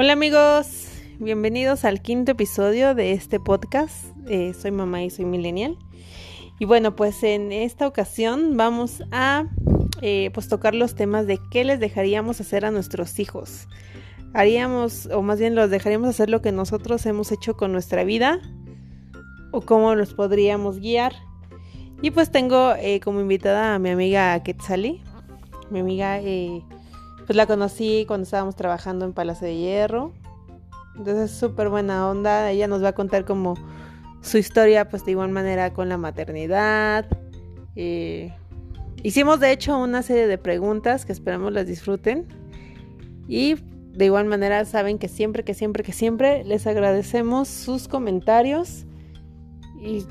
[0.00, 0.86] Hola amigos,
[1.18, 4.04] bienvenidos al quinto episodio de este podcast.
[4.28, 5.76] Eh, soy mamá y soy millennial.
[6.60, 9.48] Y bueno, pues en esta ocasión vamos a
[10.00, 13.66] eh, pues tocar los temas de qué les dejaríamos hacer a nuestros hijos.
[14.34, 18.38] Haríamos, o más bien los dejaríamos hacer lo que nosotros hemos hecho con nuestra vida,
[19.50, 21.12] o cómo los podríamos guiar.
[22.02, 25.02] Y pues tengo eh, como invitada a mi amiga Quetzali.
[25.70, 26.20] Mi amiga,
[27.28, 30.14] pues la conocí cuando estábamos trabajando en Palacio de Hierro.
[30.96, 32.50] Entonces es súper buena onda.
[32.50, 33.52] Ella nos va a contar como
[34.22, 37.04] su historia, pues de igual manera con la maternidad.
[37.76, 38.32] Eh,
[39.02, 42.26] hicimos de hecho una serie de preguntas que esperamos las disfruten.
[43.28, 43.56] Y
[43.92, 48.86] de igual manera saben que siempre, que siempre, que siempre les agradecemos sus comentarios
[49.82, 50.06] y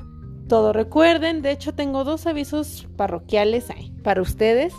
[0.46, 0.72] todo.
[0.72, 3.66] Recuerden, de hecho tengo dos avisos parroquiales
[4.04, 4.72] para ustedes.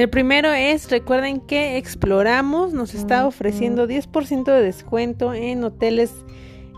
[0.00, 6.24] El primero es, recuerden que Exploramos nos está ofreciendo 10% de descuento en hoteles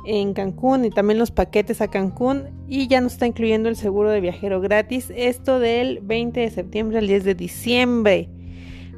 [0.09, 4.11] en Cancún y también los paquetes a Cancún y ya nos está incluyendo el seguro
[4.11, 5.13] de viajero gratis.
[5.15, 8.29] Esto del 20 de septiembre al 10 de diciembre.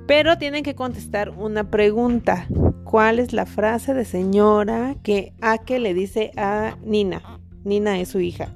[0.07, 2.47] Pero tienen que contestar una pregunta.
[2.85, 7.41] ¿Cuál es la frase de señora que Ake le dice a Nina?
[7.63, 8.49] Nina es su hija.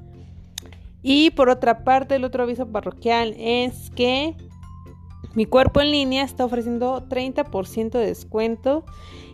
[1.02, 4.34] Y por otra parte, el otro aviso parroquial es que
[5.38, 8.84] mi cuerpo en línea está ofreciendo 30% de descuento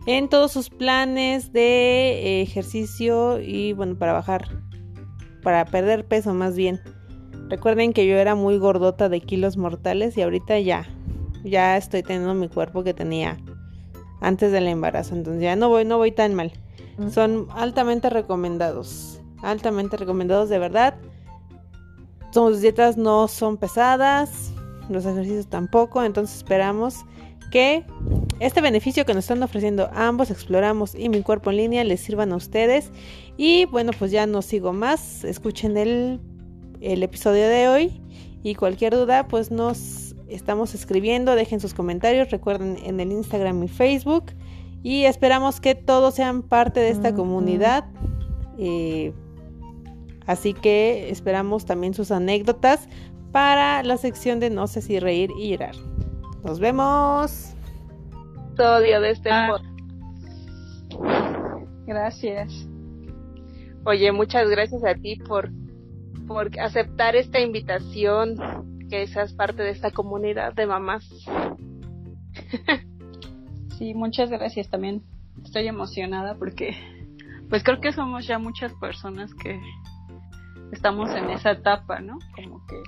[0.05, 4.47] en todos sus planes de ejercicio y bueno, para bajar,
[5.43, 6.79] para perder peso más bien.
[7.49, 10.87] Recuerden que yo era muy gordota de kilos mortales y ahorita ya,
[11.43, 13.39] ya estoy teniendo mi cuerpo que tenía
[14.21, 16.53] antes del embarazo, entonces ya no voy, no voy tan mal.
[17.09, 20.97] Son altamente recomendados altamente recomendados de verdad.
[22.31, 24.53] Sus dietas no son pesadas,
[24.89, 27.05] los ejercicios tampoco, entonces esperamos
[27.51, 27.85] que
[28.41, 32.33] este beneficio que nos están ofreciendo ambos exploramos y mi cuerpo en línea les sirvan
[32.33, 32.91] a ustedes.
[33.37, 36.21] Y bueno, pues ya no sigo más, escuchen el,
[36.81, 38.03] el episodio de hoy.
[38.43, 43.69] Y cualquier duda pues nos estamos escribiendo, dejen sus comentarios, recuerden en el Instagram y
[43.69, 44.33] Facebook.
[44.83, 47.85] Y esperamos que todos sean parte de esta comunidad.
[48.59, 49.13] Eh,
[50.27, 52.89] Así que esperamos también sus anécdotas
[53.35, 55.75] para la sección de no sé si reír y llorar.
[56.45, 57.53] Nos vemos.
[58.53, 59.57] Episodio de este ah.
[61.85, 62.69] Gracias.
[63.85, 65.51] Oye, muchas gracias a ti por,
[66.29, 68.37] por aceptar esta invitación,
[68.89, 71.05] que seas parte de esta comunidad de mamás.
[73.79, 75.03] sí, muchas gracias también.
[75.43, 76.77] Estoy emocionada porque
[77.51, 79.61] pues creo que somos ya muchas personas que
[80.71, 82.21] estamos en esa etapa, ¿no?
[82.37, 82.81] Como que...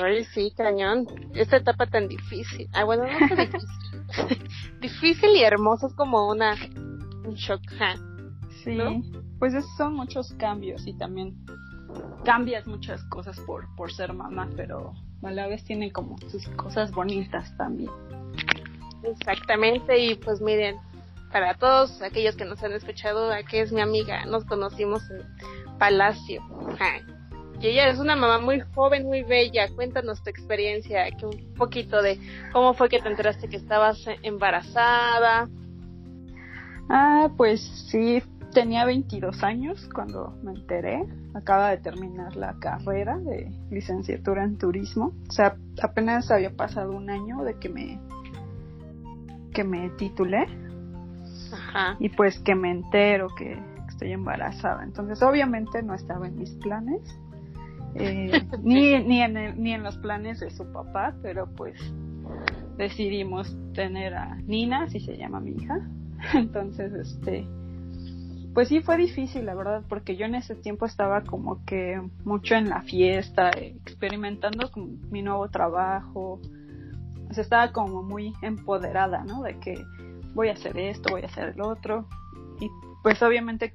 [0.00, 1.06] Ay, sí, cañón.
[1.34, 2.68] Esta etapa tan difícil.
[2.72, 4.48] Ah, bueno, no es difícil.
[4.80, 6.54] difícil y hermoso, es como una...
[7.24, 7.60] un shock,
[8.64, 8.78] Sí,
[9.38, 11.34] pues esos son muchos cambios y también
[12.24, 16.92] cambias muchas cosas por, por ser mamá, pero a la vez tiene como sus cosas
[16.92, 17.90] bonitas también.
[19.02, 20.76] Exactamente, y pues miren,
[21.32, 26.42] para todos aquellos que nos han escuchado, aquí es mi amiga, nos conocimos en Palacio.
[27.62, 29.68] Y ella es una mamá muy joven, muy bella.
[29.72, 32.18] Cuéntanos tu experiencia, que un poquito de
[32.52, 35.48] cómo fue que te enteraste que estabas embarazada.
[36.90, 38.20] Ah, pues sí,
[38.52, 41.04] tenía 22 años cuando me enteré.
[41.34, 45.12] Acaba de terminar la carrera de licenciatura en turismo.
[45.28, 48.00] O sea, apenas había pasado un año de que me
[49.54, 50.46] que me titulé.
[51.52, 51.96] Ajá.
[52.00, 53.56] Y pues que me entero que
[53.86, 54.82] estoy embarazada.
[54.82, 57.02] Entonces, obviamente no estaba en mis planes,
[57.94, 61.78] eh, ni, ni, en ni en los planes de su papá, pero pues
[62.76, 65.78] decidimos tener a Nina, así se llama mi hija.
[66.34, 67.46] Entonces, este,
[68.54, 72.54] pues sí fue difícil, la verdad, porque yo en ese tiempo estaba como que mucho
[72.54, 76.40] en la fiesta, experimentando con mi nuevo trabajo.
[77.30, 79.42] O sea, estaba como muy empoderada, ¿no?
[79.42, 79.82] De que
[80.34, 82.06] voy a hacer esto, voy a hacer el otro.
[82.60, 82.68] Y
[83.02, 83.74] pues obviamente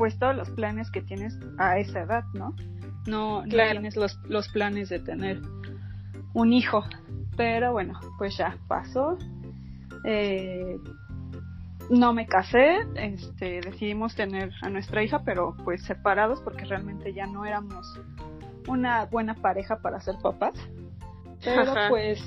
[0.00, 2.54] pues todos los planes que tienes a esa edad, ¿no?
[3.06, 5.40] No, tienes los, los planes de tener
[6.34, 6.84] un hijo.
[7.36, 9.16] Pero bueno, pues ya pasó.
[10.04, 10.76] Eh,
[11.90, 17.26] no me casé, este, decidimos tener a nuestra hija, pero pues separados porque realmente ya
[17.26, 17.98] no éramos
[18.68, 20.54] una buena pareja para ser papás.
[21.42, 22.22] Pero pues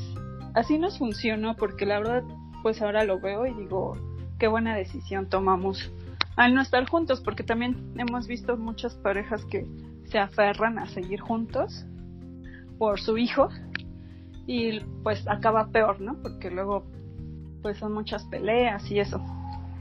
[0.54, 2.24] así nos funcionó porque la verdad
[2.62, 3.96] pues ahora lo veo y digo,
[4.40, 5.92] qué buena decisión tomamos
[6.36, 9.68] al no estar juntos, porque también hemos visto muchas parejas que
[10.14, 11.86] se aferran a seguir juntos
[12.78, 13.50] por su hijo
[14.46, 16.22] y pues acaba peor, ¿no?
[16.22, 16.84] Porque luego
[17.64, 19.20] pues son muchas peleas y eso.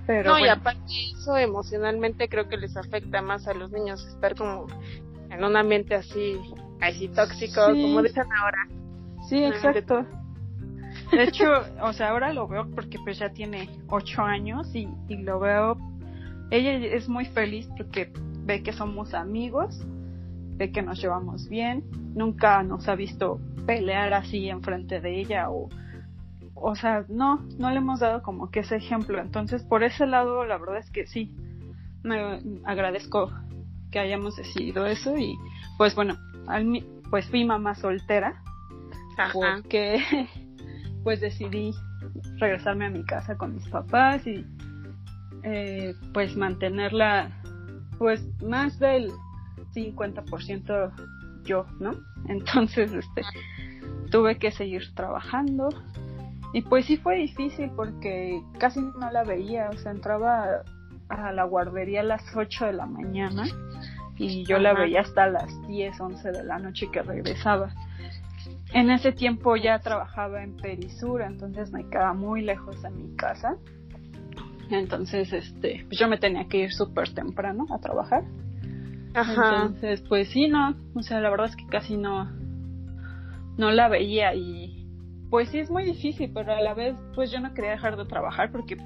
[0.07, 0.81] Pero no, y aparte
[1.13, 4.69] eso emocionalmente creo que les afecta más a los niños estar como
[5.29, 6.41] en un ambiente así,
[6.81, 8.69] así tóxico, como dicen ahora.
[9.29, 10.07] Sí, exacto.
[11.11, 11.45] De hecho,
[11.83, 15.77] o sea, ahora lo veo porque pues ya tiene ocho años y, y lo veo.
[16.51, 18.11] Ella es muy feliz porque
[18.45, 19.79] ve que somos amigos,
[20.71, 25.69] que nos llevamos bien, nunca nos ha visto pelear así enfrente de ella o
[26.63, 29.21] o sea, no, no le hemos dado como que ese ejemplo.
[29.21, 31.35] Entonces, por ese lado, la verdad es que sí,
[32.05, 33.33] me agradezco
[33.91, 35.37] que hayamos decidido eso y
[35.77, 36.17] pues bueno,
[36.47, 38.43] al, pues fui mamá soltera
[39.33, 40.03] porque
[41.05, 41.73] pues decidí
[42.39, 44.47] regresarme a mi casa con mis papás y
[45.43, 47.43] eh, pues mantenerla
[47.99, 49.11] pues más del
[49.75, 50.93] 50%
[51.45, 51.93] yo, ¿no?
[52.29, 53.23] Entonces, este,
[54.11, 55.69] tuve que seguir trabajando
[56.53, 60.63] y pues sí fue difícil porque casi no la veía, o sea, entraba
[61.09, 63.45] a la guardería a las 8 de la mañana
[64.19, 67.75] y yo la veía hasta las 10, 11 de la noche que regresaba.
[68.73, 73.57] En ese tiempo ya trabajaba en Perisura, entonces me quedaba muy lejos de mi casa.
[74.71, 78.25] Entonces, este, pues yo me tenía que ir súper temprano a trabajar.
[79.15, 79.65] Ajá.
[79.67, 82.31] Entonces, pues sí, no, o sea, la verdad es que casi no,
[83.57, 84.89] no la veía y
[85.31, 88.05] pues sí es muy difícil, pero a la vez pues yo no quería dejar de
[88.05, 88.77] trabajar porque,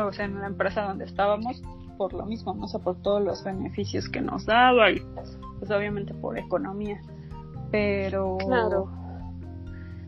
[0.00, 1.62] o sea, en la empresa donde estábamos,
[1.96, 5.02] por lo mismo, no sé, por todos los beneficios que nos daba y
[5.58, 7.00] pues obviamente por economía.
[7.72, 8.88] Pero, claro.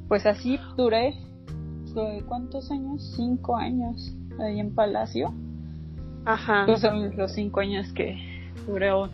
[0.08, 1.14] pues así duré,
[2.28, 3.12] ¿cuántos años?
[3.16, 5.34] Cinco años ahí en Palacio.
[6.24, 6.62] Ajá.
[6.66, 8.29] Pues son los cinco años que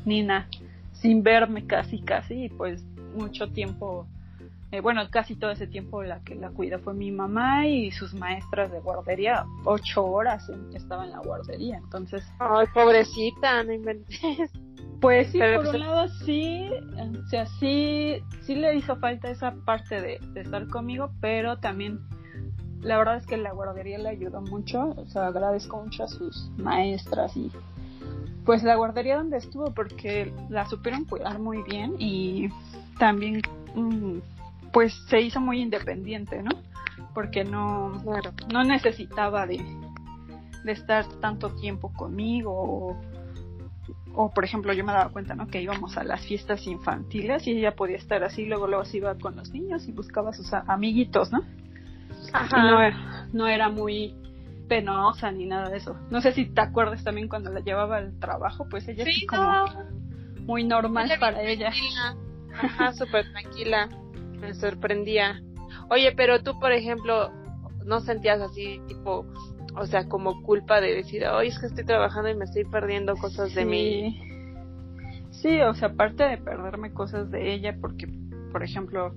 [0.04, 0.48] Nina
[0.92, 2.82] sin verme casi, casi, y pues
[3.14, 4.06] mucho tiempo
[4.72, 8.14] eh, bueno, casi todo ese tiempo la que la cuida fue mi mamá y sus
[8.14, 12.24] maestras de guardería, ocho horas estaba en la guardería, entonces...
[12.40, 14.20] Ay, pobrecita, no inventes.
[15.00, 20.00] Pues sí, por un lado sí, o sea, sí, sí le hizo falta esa parte
[20.00, 22.00] de, de estar conmigo, pero también
[22.80, 26.50] la verdad es que la guardería le ayudó mucho, o sea, agradezco mucho a sus
[26.56, 27.52] maestras y
[28.46, 32.48] pues la guardería donde estuvo porque la supieron cuidar muy bien y
[32.98, 33.43] también
[33.75, 34.19] mm,
[34.72, 36.52] pues se hizo muy independiente, ¿no?
[37.12, 38.02] Porque no,
[38.52, 39.58] no necesitaba de,
[40.64, 43.00] de estar tanto tiempo conmigo o,
[44.14, 47.58] o, por ejemplo yo me daba cuenta no que íbamos a las fiestas infantiles y
[47.58, 50.52] ella podía estar así luego luego se iba con los niños y buscaba a sus
[50.52, 51.42] amiguitos no
[52.32, 52.62] Ajá.
[52.62, 54.14] no, no era muy
[54.68, 55.96] penosa ni nada de eso.
[56.10, 59.64] No sé si te acuerdas también cuando la llevaba al trabajo pues ella sí, como
[60.46, 61.72] muy normal para ella.
[62.52, 63.88] Ajá, súper tranquila.
[64.40, 65.42] Me sorprendía.
[65.90, 67.32] Oye, pero tú, por ejemplo,
[67.84, 69.26] no sentías así, tipo,
[69.76, 73.16] o sea, como culpa de decir, oye, es que estoy trabajando y me estoy perdiendo
[73.16, 74.20] cosas de mí.
[75.30, 78.08] Sí, o sea, aparte de perderme cosas de ella, porque,
[78.52, 79.14] por ejemplo,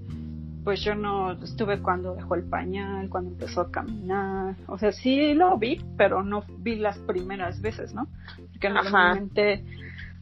[0.64, 4.56] pues yo no estuve cuando dejó el pañal, cuando empezó a caminar.
[4.68, 8.08] O sea, sí lo vi, pero no vi las primeras veces, ¿no?
[8.52, 9.64] Porque normalmente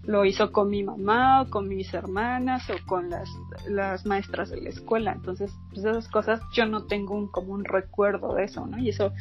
[0.04, 3.30] lo hizo con mi mamá o con mis hermanas o con las,
[3.68, 5.12] las maestras de la escuela.
[5.12, 8.78] Entonces, pues esas cosas yo no tengo un, como un recuerdo de eso, ¿no?
[8.78, 9.12] Y eso,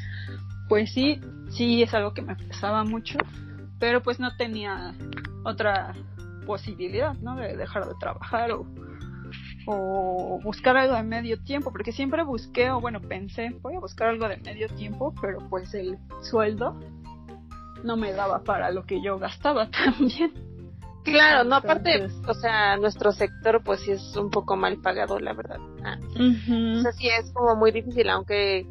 [0.68, 1.20] pues sí,
[1.50, 3.18] sí es algo que me pesaba mucho,
[3.80, 4.94] pero pues no tenía
[5.44, 5.94] otra
[6.46, 7.36] posibilidad, ¿no?
[7.36, 8.64] De dejar de trabajar o,
[9.66, 14.08] o buscar algo de medio tiempo, porque siempre busqué, o bueno, pensé, voy a buscar
[14.08, 16.78] algo de medio tiempo, pero pues el sueldo
[17.82, 20.32] no me daba para lo que yo gastaba también.
[21.04, 25.34] Claro, no, aparte, o sea, nuestro sector pues sí es un poco mal pagado, la
[25.34, 25.60] verdad.
[25.84, 25.98] Ah.
[26.00, 28.66] O sea, sí es como muy difícil, aunque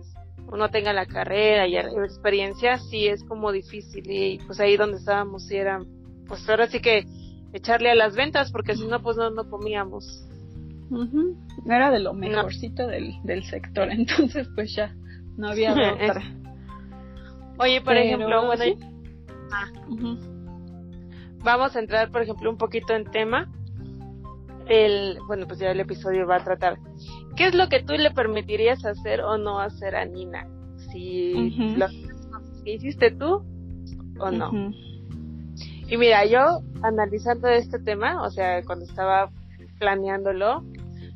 [0.51, 4.97] uno tenga la carrera y la experiencia, sí es como difícil y pues ahí donde
[4.97, 5.79] estábamos sí era,
[6.27, 7.05] pues ahora sí que
[7.53, 10.25] echarle a las ventas porque si no pues no, no comíamos.
[11.65, 14.95] Era de lo mejorcito del, del sector, entonces pues ya
[15.37, 16.21] no había otra.
[17.57, 18.63] Oye, por ejemplo, bueno,
[19.51, 19.71] ah
[21.45, 23.49] vamos a entrar, por ejemplo, un poquito en tema.
[24.67, 26.77] El, bueno, pues ya el episodio va a tratar.
[27.37, 30.47] ¿Qué es lo que tú le permitirías hacer o no hacer a Nina?
[30.91, 31.85] Si lo
[32.63, 33.45] que hiciste tú
[34.19, 34.71] o no.
[35.87, 39.29] Y mira, yo analizando este tema, o sea, cuando estaba
[39.77, 40.63] planeándolo,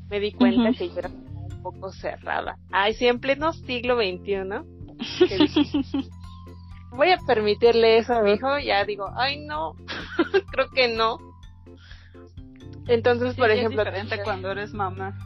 [0.10, 2.58] me di cuenta que yo era un poco cerrada.
[2.72, 4.50] Ay, sí, en pleno siglo XXI.
[6.92, 9.76] voy a permitirle eso a mi hijo, ya digo, ay no,
[10.52, 11.18] creo que no.
[12.88, 15.18] Entonces, por ejemplo, es diferente cuando eres mamá.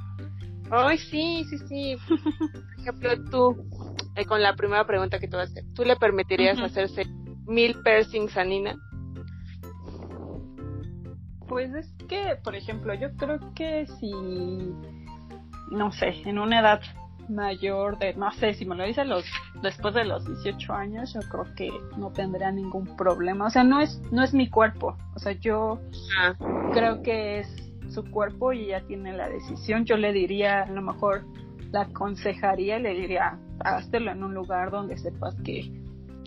[0.70, 1.96] Ay, sí, sí, sí.
[2.08, 3.56] Por ejemplo, tú,
[4.16, 5.64] eh, con la primera pregunta que te voy a hacer.
[5.74, 7.06] ¿Tú le permitirías hacerse
[7.46, 8.76] mil piercings a Nina?
[11.48, 14.12] Pues es que, por ejemplo, yo creo que si,
[15.72, 16.82] no sé, en una edad
[17.30, 19.26] mayor de, no sé, si me lo dice los,
[19.62, 23.48] después de los 18 años, yo creo que no tendría ningún problema.
[23.48, 24.98] O sea, no es, no es mi cuerpo.
[25.16, 25.80] O sea, yo
[26.20, 26.34] ah.
[26.74, 29.86] creo que es su cuerpo y ella tiene la decisión.
[29.86, 31.26] Yo le diría, a lo mejor
[31.72, 35.72] la aconsejaría y le diría, háztelo en un lugar donde sepas que,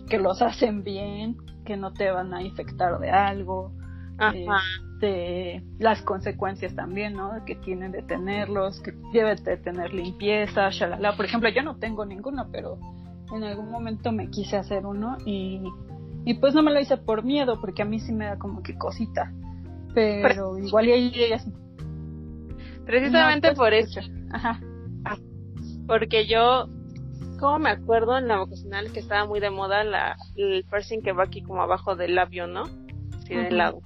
[0.09, 3.73] que los hacen bien, que no te van a infectar de algo.
[4.97, 7.45] Este, las consecuencias también, ¿no?
[7.45, 11.15] Que tienen de tenerlos, que debe de tener limpieza, shalala.
[11.17, 12.79] Por ejemplo, yo no tengo ninguno, pero
[13.35, 15.63] en algún momento me quise hacer uno y,
[16.25, 18.63] y pues no me lo hice por miedo, porque a mí sí me da como
[18.63, 19.33] que cosita.
[19.95, 21.47] Pero, igual y ellas...
[22.87, 24.01] Precisamente por eso.
[24.33, 24.61] Ajá.
[25.87, 26.69] Porque yo,
[27.39, 31.13] como me acuerdo en la vocacional que estaba muy de moda la, el piercing que
[31.13, 32.65] va aquí como abajo del labio, ¿no?
[33.27, 33.81] Sí, del lado.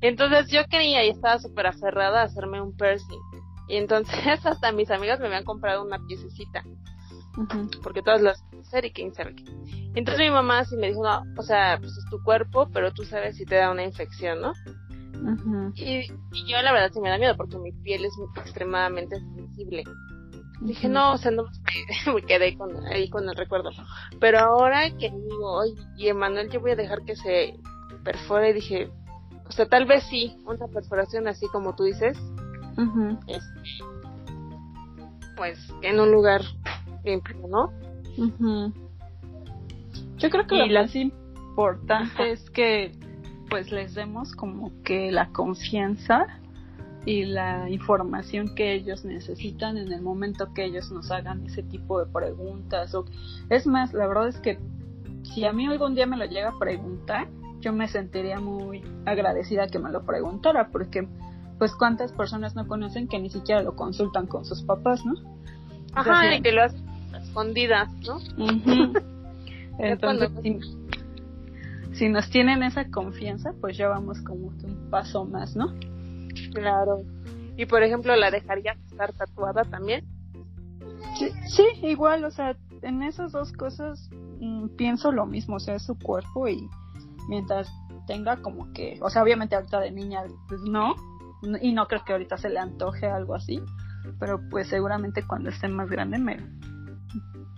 [0.00, 3.20] Entonces yo quería y estaba súper aferrada a hacerme un piercing.
[3.68, 4.14] Y entonces
[4.44, 6.64] hasta mis amigas me habían comprado una piececita.
[7.82, 9.44] Porque todas las hacer y quién sabe qué.
[9.94, 13.04] Entonces mi mamá sí me dijo, no, o sea, pues es tu cuerpo, pero tú
[13.04, 14.52] sabes si te da una infección, ¿no?
[15.74, 16.06] y,
[16.46, 19.84] yo la verdad sí me da miedo porque mi piel es extremadamente sensible.
[20.60, 21.44] Dije, no, o sea, no
[22.14, 23.70] me, quedé con, ahí con el recuerdo.
[24.18, 27.54] Pero ahora que digo, oye, y Emanuel, yo voy a dejar que se
[28.04, 28.90] perfore, dije,
[29.50, 32.16] o sea, tal vez sí, una perforación así como tú dices,
[33.26, 33.84] este,
[35.36, 36.42] pues en un lugar
[37.04, 37.72] limpio, ¿no?
[40.18, 42.92] Yo creo que lo más importante es que
[43.48, 46.28] pues les demos como que la confianza
[47.04, 51.98] y la información que ellos necesitan en el momento que ellos nos hagan ese tipo
[51.98, 53.04] de preguntas o
[53.48, 54.60] es más la verdad es que
[55.24, 57.26] si a mí algún día me lo llega a preguntar
[57.60, 61.06] yo me sentiría muy agradecida que me lo preguntara, porque
[61.58, 65.14] pues cuántas personas no conocen que ni siquiera lo consultan con sus papás, ¿no?
[65.94, 68.18] Ajá, y que lo hacen escondidas, ¿no?
[69.78, 70.30] Entonces,
[71.92, 75.74] si, nos tienen esa confianza, pues ya vamos como un paso más, ¿no?
[76.54, 77.02] Claro.
[77.56, 80.06] Y por ejemplo, ¿la dejarías estar tatuada también?
[81.18, 84.08] Sí, sí, igual, o sea, en esas dos cosas
[84.40, 86.68] mm, pienso lo mismo, o sea, es su cuerpo y
[87.30, 87.72] mientras
[88.08, 90.96] tenga como que, o sea, obviamente ahorita de niña, pues no,
[91.62, 93.62] y no creo que ahorita se le antoje algo así,
[94.18, 96.36] pero pues seguramente cuando esté más grande me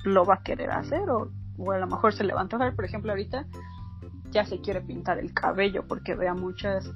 [0.04, 2.76] lo va a querer hacer o, o a lo mejor se le va a antojar,
[2.76, 3.46] por ejemplo, ahorita
[4.30, 6.90] ya se quiere pintar el cabello porque vea muchas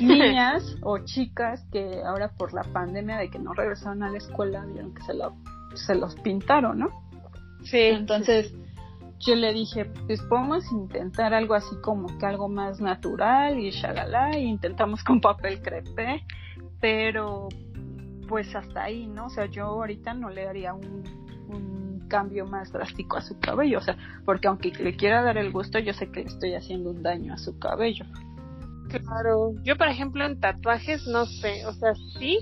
[0.00, 4.66] niñas o chicas que ahora por la pandemia de que no regresaron a la escuela
[4.66, 5.34] vieron que se, lo,
[5.74, 6.88] se los pintaron, ¿no?
[7.64, 7.78] Sí.
[7.78, 8.54] Entonces,
[9.18, 14.38] yo le dije, pues podemos intentar algo así como que algo más natural y shalala,
[14.38, 16.24] y intentamos con papel crepe,
[16.80, 17.48] pero
[18.28, 19.26] pues hasta ahí, ¿no?
[19.26, 21.04] O sea, yo ahorita no le daría un,
[21.48, 25.52] un cambio más drástico a su cabello, o sea, porque aunque le quiera dar el
[25.52, 28.04] gusto, yo sé que le estoy haciendo un daño a su cabello.
[28.88, 32.38] Claro, yo por ejemplo en tatuajes no sé, o sea, sí,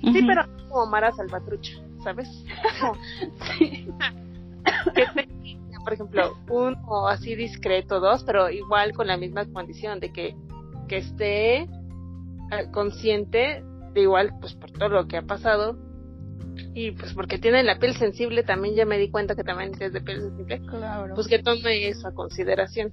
[0.00, 2.28] sí, pero como Mara Salvatrucha, ¿sabes?
[3.58, 3.88] sí.
[5.82, 10.36] por ejemplo, uno así discreto, dos, pero igual con la misma condición de que,
[10.88, 11.68] que esté eh,
[12.72, 15.76] consciente de igual, pues por todo lo que ha pasado
[16.74, 19.92] y pues porque tiene la piel sensible, también ya me di cuenta que también es
[19.92, 21.14] de piel sensible, claro.
[21.14, 22.92] pues que tome eso a consideración.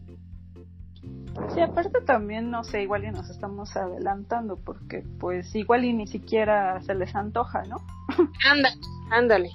[1.54, 6.08] Sí, aparte también, no sé, igual y nos estamos adelantando porque pues igual y ni
[6.08, 7.78] siquiera se les antoja, ¿no?
[8.50, 8.76] Ándale,
[9.12, 9.52] ándale.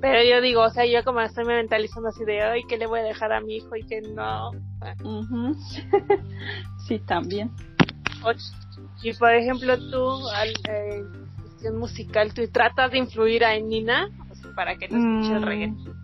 [0.00, 3.00] Pero yo digo, o sea, yo como estoy mentalizando así de, ay, ¿qué le voy
[3.00, 4.52] a dejar a mi hijo y que no?
[6.86, 7.50] sí, también.
[9.02, 11.04] Y por ejemplo, tú, al, eh,
[11.40, 14.08] cuestión musical, ¿tú tratas de influir a Nina
[14.54, 15.68] para que te escuche el reggae?
[15.68, 15.94] Mm,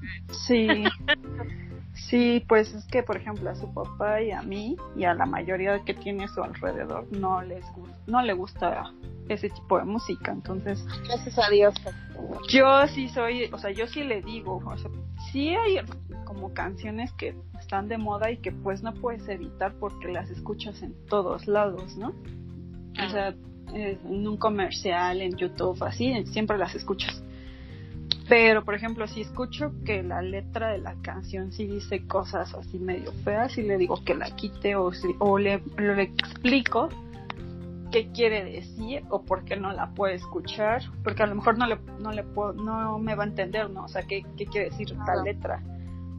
[0.47, 0.85] sí.
[1.95, 5.27] Sí, pues es que, por ejemplo, a su papá y a mí y a la
[5.27, 7.65] mayoría que tiene a su alrededor no les
[8.07, 8.93] no le gusta
[9.29, 11.75] ese tipo de música, entonces gracias a Dios.
[12.49, 14.91] Yo sí soy, o sea, yo sí le digo, o sea,
[15.33, 15.79] sí hay
[16.25, 20.83] como canciones que están de moda y que pues no puedes evitar porque las escuchas
[20.83, 22.13] en todos lados, ¿no?
[23.05, 23.35] O sea,
[23.73, 27.24] en un comercial, en YouTube, así, siempre las escuchas.
[28.29, 32.79] Pero, por ejemplo, si escucho que la letra de la canción sí dice cosas así
[32.79, 36.89] medio feas y le digo que la quite o, o le, le explico
[37.93, 41.67] qué quiere decir o por qué no la puede escuchar, porque a lo mejor no
[41.67, 43.85] le, no le puedo, no me va a entender, ¿no?
[43.85, 45.63] O sea, qué, qué quiere decir tal letra.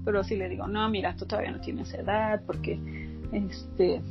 [0.06, 2.80] Pero si le digo, no, mira, tú todavía no tienes edad, porque,
[3.34, 4.02] este,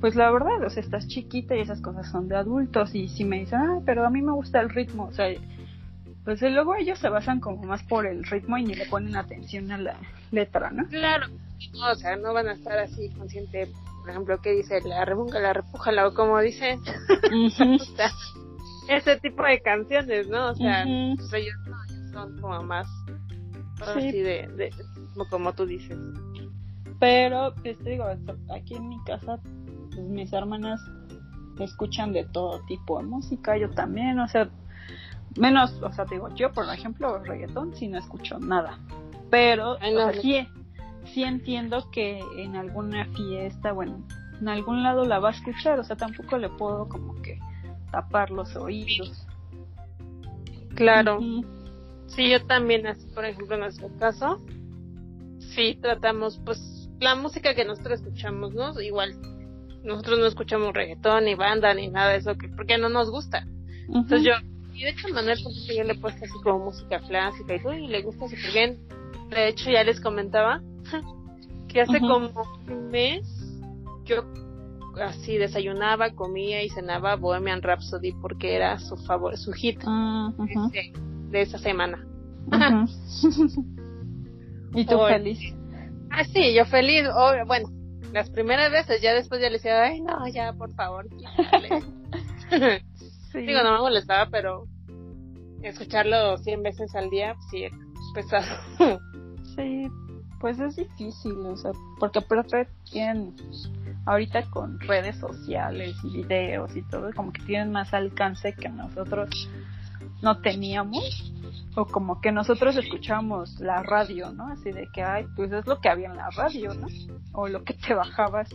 [0.00, 2.94] pues la verdad, o sea, estás chiquita y esas cosas son de adultos.
[2.94, 5.26] Y si me dicen, ah, pero a mí me gusta el ritmo, o sea,
[6.24, 9.72] pues luego ellos se basan como más por el ritmo y ni le ponen atención
[9.72, 9.96] a la
[10.30, 10.86] letra, ¿no?
[10.88, 11.26] Claro,
[11.90, 13.68] o sea, no van a estar así consciente,
[14.00, 14.80] por ejemplo, ¿qué dice?
[14.82, 16.78] La rebuja, la repújala, o como dice.
[18.88, 20.50] ese tipo de canciones, ¿no?
[20.50, 20.84] O sea,
[21.16, 21.54] pues ellos
[22.12, 22.86] son como más
[23.80, 24.70] así de, de,
[25.30, 25.98] como tú dices.
[27.00, 28.04] Pero, pues te digo,
[28.54, 29.40] aquí en mi casa,
[29.90, 30.80] pues mis hermanas
[31.58, 34.48] escuchan de todo tipo de música, yo también, o sea,
[35.36, 38.78] menos, o sea, te digo, yo por ejemplo, reggaetón sí no escucho nada,
[39.30, 39.76] pero
[40.20, 40.46] sí,
[41.04, 44.04] sí entiendo que en alguna fiesta, bueno,
[44.40, 47.38] en algún lado la va a escuchar, o sea, tampoco le puedo como que
[47.90, 49.26] tapar los oídos.
[50.74, 51.20] Claro.
[52.06, 54.44] Sí, yo también, así por ejemplo en nuestro caso,
[55.38, 58.78] sí tratamos, pues la música que nosotros escuchamos, ¿no?
[58.80, 59.14] Igual,
[59.82, 63.46] nosotros no escuchamos reggaetón, ni banda, ni nada de eso, que, porque no nos gusta.
[63.88, 64.32] Entonces yo,
[64.74, 67.74] y de hecho Manuel, que yo le he puesto así como música clásica y todo,
[67.74, 68.78] y le gusta súper bien.
[69.30, 70.60] De hecho, ya les comentaba
[71.68, 72.30] que hace como
[72.68, 73.42] un mes
[74.04, 74.24] yo
[75.00, 79.80] así desayunaba, comía y cenaba Bohemian Rhapsody porque era su favor, su hit
[81.30, 82.04] de, esa semana.
[84.74, 85.38] ¿Y tú feliz?
[86.10, 87.04] Ah, sí, yo feliz.
[87.46, 87.68] bueno,
[88.12, 91.06] las primeras veces, ya después ya le decía, ay, no, ya, por favor,
[93.34, 94.66] Digo, no me molestaba, pero
[95.62, 97.72] escucharlo 100 veces al día, sí, es
[98.14, 98.46] pesado.
[99.56, 99.88] sí,
[100.40, 103.34] pues es difícil, o sea, porque aparte tienen,
[104.06, 109.48] ahorita con redes sociales y videos y todo, como que tienen más alcance que nosotros
[110.20, 111.32] no teníamos
[111.74, 114.48] o como que nosotros escuchábamos la radio, ¿no?
[114.48, 116.86] Así de que, ay, pues es lo que había en la radio, ¿no?
[117.32, 118.50] O lo que te bajabas.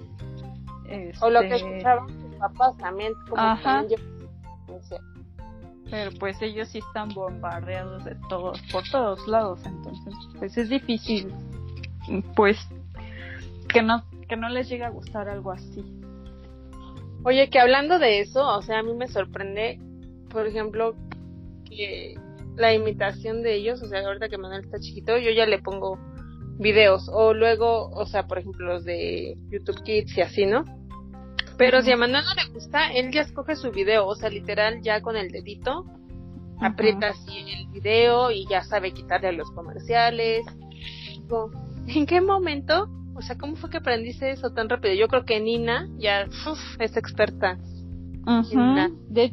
[1.22, 3.84] O lo que este, escuchaban tus papás también, como Ajá.
[5.90, 11.32] Pero pues ellos sí están bombardeados de todos, por todos lados, entonces pues es difícil,
[12.36, 12.58] pues
[13.70, 15.84] que no que no les llegue a gustar algo así.
[17.24, 19.80] Oye, que hablando de eso, o sea, a mí me sorprende,
[20.30, 20.96] por ejemplo,
[21.66, 22.16] que
[22.56, 25.98] la imitación de ellos, o sea, ahorita que Manuel está chiquito, yo ya le pongo
[26.60, 30.64] videos, o luego, o sea, por ejemplo, los de YouTube Kids y así, ¿no?
[31.58, 34.82] Pero si a Manuel no le gusta, él ya escoge su video, o sea, literal,
[34.82, 35.86] ya con el dedito,
[36.60, 40.46] aprieta así el video y ya sabe quitarle los comerciales.
[41.88, 42.90] ¿En qué momento?
[43.16, 44.94] O sea, ¿cómo fue que aprendiste eso tan rápido?
[44.94, 46.28] Yo creo que Nina ya
[46.80, 47.58] es experta.
[49.10, 49.32] de,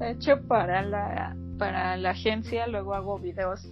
[0.00, 3.68] hecho, para la para la agencia, luego hago videos.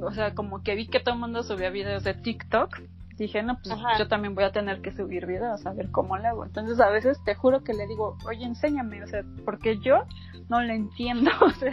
[0.00, 2.80] O sea, como que vi que todo el mundo subía videos de TikTok.
[3.16, 6.28] Dije, no, pues yo también voy a tener que subir videos, a ver cómo le
[6.28, 6.44] hago.
[6.44, 10.04] Entonces, a veces te juro que le digo, oye, enséñame, o sea, porque yo
[10.48, 11.30] no le entiendo.
[11.40, 11.72] O sea,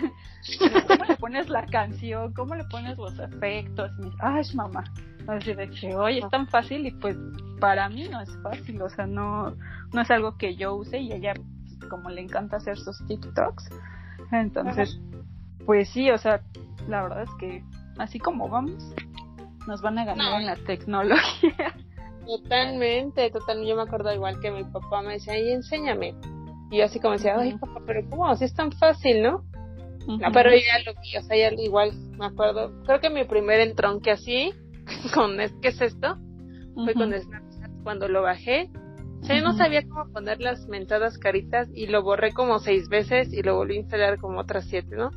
[0.87, 2.33] ¿cómo le pones la canción?
[2.33, 3.91] ¿Cómo le pones los efectos?
[4.19, 4.83] Ay, mamá.
[5.27, 7.15] Así de que, oye, es tan fácil y pues
[7.59, 9.55] para mí no es fácil, o sea, no,
[9.93, 13.69] no es algo que yo use y ella, pues, como le encanta hacer sus TikToks,
[14.31, 14.99] entonces
[15.65, 16.41] pues sí, o sea,
[16.87, 17.63] la verdad es que
[17.97, 18.93] así como vamos,
[19.67, 21.75] nos van a ganar en la tecnología.
[22.25, 23.69] Totalmente, totalmente.
[23.69, 26.15] Yo me acuerdo igual que mi papá me decía, ay, enséñame.
[26.69, 28.27] Y yo así como decía, ay, papá, pero ¿cómo?
[28.27, 29.43] Así es tan fácil, ¿no?
[30.07, 32.71] no pero ya lo vi, o sea, ya igual me acuerdo.
[32.85, 34.53] Creo que mi primer entronque así,
[35.13, 36.17] con, ¿qué es esto?
[36.73, 38.69] Fue con Snapchat cuando lo bajé.
[39.21, 42.87] O sea, yo no sabía cómo poner las mentadas caritas y lo borré como seis
[42.89, 45.11] veces y lo volví a instalar como otras siete, ¿no?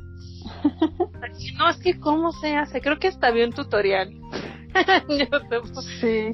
[1.57, 4.13] No, es que cómo se hace, creo que hasta vi un tutorial.
[5.09, 6.31] Yo sí.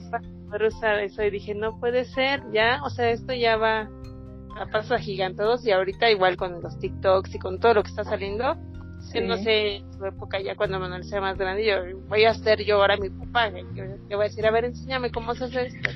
[0.50, 3.90] para usar eso y dije, no puede ser, ya, o sea, esto ya va
[4.60, 8.04] a pasos agigantados y ahorita igual con los TikToks y con todo lo que está
[8.04, 8.58] saliendo,
[9.12, 11.76] que no sé, en su época ya cuando Manuel sea más grande, yo
[12.08, 15.34] voy a ser yo ahora mi papá, que voy a decir, a ver, enséñame cómo
[15.36, 15.90] se hace esto.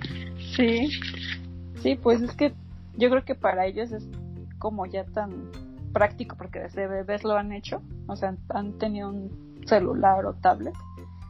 [0.56, 0.89] Sí,
[1.82, 2.54] sí, pues es que
[2.98, 4.08] yo creo que para ellos es
[4.60, 5.52] como ya tan
[5.95, 10.73] práctico porque desde bebés lo han hecho, o sea, han tenido un celular o tablet.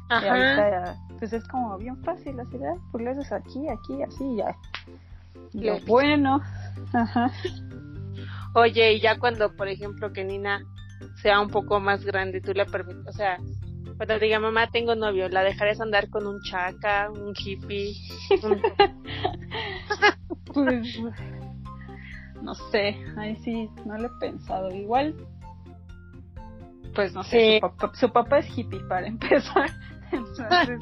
[0.09, 4.37] Y ahorita pues es como bien fácil así de, pues le haces aquí, aquí, así
[4.37, 4.55] ya.
[5.53, 6.41] Lo bueno.
[6.93, 7.31] Ajá.
[8.55, 10.63] Oye, y ya cuando, por ejemplo, que Nina
[11.21, 13.37] sea un poco más grande, tú le permites, o sea,
[13.97, 17.93] cuando diga mamá tengo novio, ¿la dejarás andar con un chaca, un hippie?
[20.53, 20.99] pues
[22.45, 24.69] no sé, ahí sí, no lo he pensado.
[24.71, 25.15] Igual,
[26.93, 27.59] pues no sé,
[27.93, 29.71] su, papá, es hippie para empezar.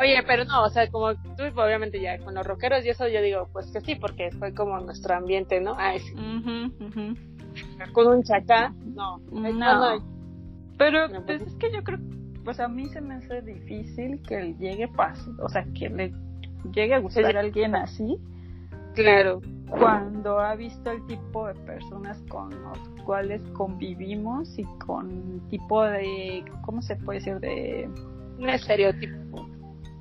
[0.00, 3.20] Oye, pero no, o sea, como tú obviamente ya con los rockeros y eso yo
[3.20, 5.76] digo, pues que sí, porque fue como nuestro ambiente, ¿no?
[5.78, 6.14] Ah, sí.
[7.92, 9.18] Con un chacá, no.
[9.30, 10.02] No.
[10.78, 11.98] Pero pues es que yo creo,
[12.44, 16.14] pues a mí se me hace difícil que llegue paz, o sea, que le
[16.72, 18.18] llegue a gustar a alguien así.
[19.02, 19.40] Claro.
[19.70, 26.44] Cuando ha visto el tipo de personas con los cuales convivimos y con tipo de,
[26.62, 27.38] ¿cómo se puede decir?
[27.40, 27.88] De...
[28.38, 29.46] Un estereotipo.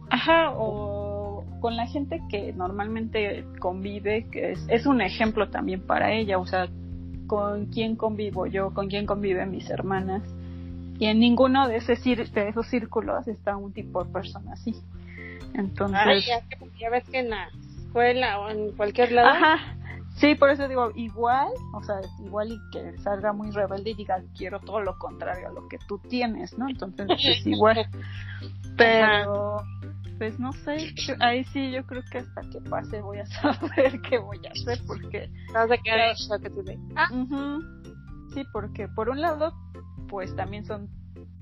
[0.10, 6.14] Ajá, o con la gente que normalmente convive, que es, es un ejemplo también para
[6.14, 6.68] ella, o sea,
[7.28, 10.24] con quién convivo yo, con quién conviven mis hermanas.
[11.00, 14.76] Y en ninguno de, ese de esos círculos está un tipo de persona así.
[15.54, 16.26] Entonces.
[16.80, 17.50] ya, ves que la
[17.98, 19.30] escuela o en cualquier lado.
[19.30, 19.58] Ajá.
[20.16, 24.20] Sí, por eso digo, igual, o sea, igual y que salga muy rebelde y diga,
[24.36, 26.68] quiero todo lo contrario a lo que tú tienes, ¿no?
[26.68, 27.88] Entonces, es igual.
[28.78, 29.62] Pero,
[30.18, 34.18] pues no sé, ahí sí yo creo que hasta que pase voy a saber qué
[34.18, 35.30] voy a hacer, porque...
[35.54, 36.64] Vas a quedar que tú
[36.96, 37.10] ah.
[38.34, 39.54] Sí, porque por un lado,
[40.10, 40.90] pues también son,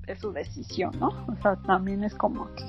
[0.06, 1.08] es su decisión, ¿no?
[1.28, 2.64] O sea, también es como que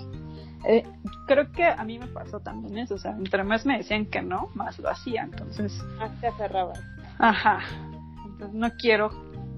[0.65, 0.84] eh,
[1.28, 4.22] creo que a mí me pasó también eso, o sea, entre más me decían que
[4.22, 5.84] no, más lo hacía, entonces...
[5.98, 6.82] Más te aferrabas.
[7.20, 7.60] Ajá,
[8.26, 9.12] entonces no quiero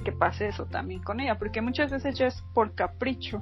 [0.04, 3.42] que pase eso también con ella, porque muchas veces ya es por capricho,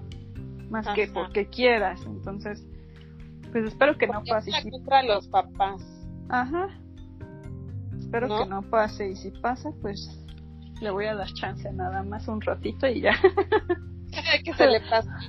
[0.70, 2.65] más que porque quieras, entonces,
[3.52, 4.52] pues espero que no pase.
[4.52, 5.82] Y contra los papás.
[6.30, 6.67] Ajá,
[7.98, 10.26] espero que no pase, y si pasa, pues
[10.82, 13.13] le voy a dar chance nada más un ratito y ya.
[14.43, 15.20] que se le pasa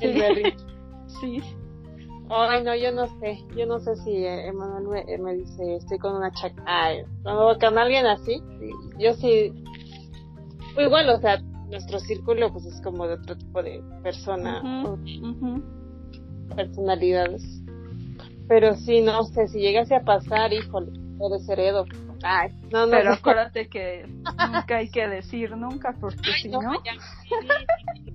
[0.00, 0.54] el
[1.20, 1.42] sí.
[2.34, 3.44] Ay, no, yo no sé.
[3.54, 6.62] Yo no sé si Emanuel me, dice, estoy con una chaca.
[6.66, 8.42] Ay, cuando con alguien así,
[8.98, 9.52] yo sí.
[10.74, 14.62] Pues igual, o sea, nuestro círculo pues es como de otro tipo de persona,
[16.56, 17.44] personalidades.
[18.48, 21.84] Pero sí, no sé, si llegase a pasar, híjole, de ser Edo.
[22.22, 22.92] Ay, no, no.
[22.92, 24.06] Pero acuérdate que
[24.52, 26.62] nunca hay que decir nunca, porque si no.
[26.62, 26.82] no...
[26.82, 26.92] Ya,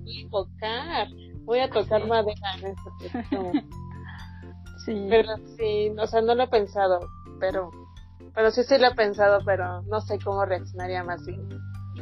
[0.04, 0.28] sí,
[1.44, 3.62] voy a tocar madera en este
[4.88, 5.06] Sí.
[5.10, 7.70] Pero sí, o sea, no lo he pensado, pero
[8.34, 11.46] pero sí sí lo he pensado, pero no sé cómo reaccionaría más bien.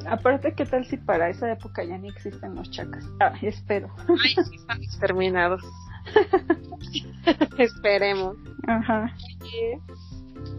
[0.06, 3.04] Aparte, ¿qué tal si para esa época ya ni existen los chacas?
[3.20, 3.88] Ah, espero.
[4.08, 5.62] Ay, sí están exterminados.
[7.58, 8.36] Esperemos.
[8.68, 9.12] Ajá.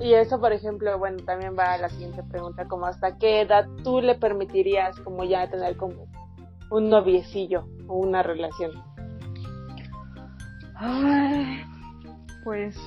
[0.01, 3.67] Y, eso, por ejemplo, bueno, también va a la siguiente pregunta, como hasta qué edad
[3.83, 6.07] tú le permitirías como ya tener como
[6.71, 8.71] un noviecillo o una relación.
[10.75, 11.63] Ay,
[12.47, 12.77] pues,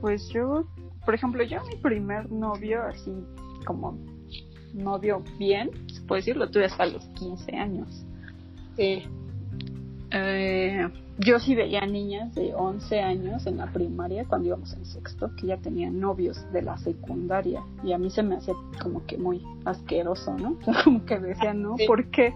[0.00, 0.64] pues yo,
[1.04, 3.10] por ejemplo, yo mi primer novio, así
[3.66, 3.98] como
[4.72, 8.06] novio bien, se puede decir, lo tuve hasta los 15 años.
[8.76, 9.02] Sí.
[10.12, 15.34] Eh, yo sí veía niñas de 11 años en la primaria, cuando íbamos en sexto,
[15.34, 17.64] que ya tenían novios de la secundaria.
[17.82, 20.58] Y a mí se me hacía como que muy asqueroso, ¿no?
[20.84, 21.74] como que decía, ¿no?
[21.88, 22.32] ¿Por qué?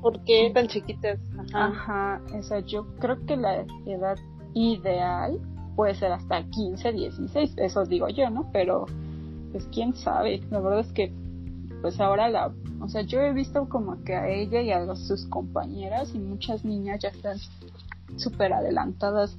[0.00, 1.18] ¿Por qué tan chiquitas?
[1.52, 2.20] Ajá.
[2.34, 4.16] o sea, yo creo que la edad
[4.54, 5.38] ideal
[5.76, 8.50] puede ser hasta 15, 16, eso digo yo, ¿no?
[8.52, 8.86] Pero,
[9.52, 11.12] pues quién sabe, la verdad es que,
[11.80, 15.26] pues ahora la, o sea, yo he visto como que a ella y a sus
[15.26, 17.38] compañeras y muchas niñas ya están
[18.16, 19.38] súper adelantadas,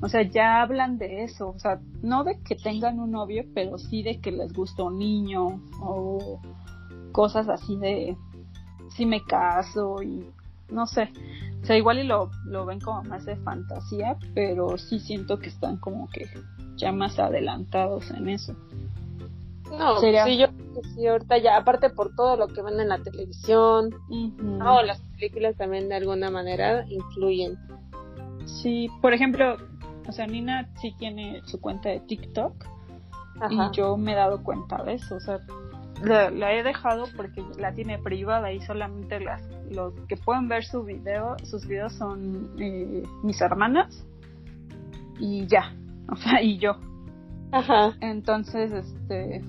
[0.00, 3.78] o sea, ya hablan de eso, o sea, no de que tengan un novio, pero
[3.78, 6.40] sí de que les gusta un niño o
[7.12, 8.16] cosas así de,
[8.94, 10.30] si me caso y
[10.70, 11.10] no sé.
[11.62, 15.48] O sea, igual y lo, lo ven como más de fantasía, pero sí siento que
[15.48, 16.28] están como que
[16.76, 18.54] ya más adelantados en eso.
[19.70, 20.46] No, sí, yo
[20.94, 25.56] sí, ahorita ya, aparte por todo lo que ven en la televisión, no, las películas
[25.56, 27.56] también de alguna manera influyen.
[28.44, 29.56] Sí, por ejemplo,
[30.06, 32.52] o sea, Nina sí tiene su cuenta de TikTok
[33.50, 35.40] y yo me he dado cuenta de eso, o sea,
[36.02, 40.84] la, he dejado porque la tiene privada y solamente las los que pueden ver su
[40.84, 44.06] video, sus videos son eh, mis hermanas
[45.18, 45.74] y ya,
[46.08, 46.76] o sea, y yo.
[47.52, 47.96] Ajá.
[48.00, 49.44] Entonces, este,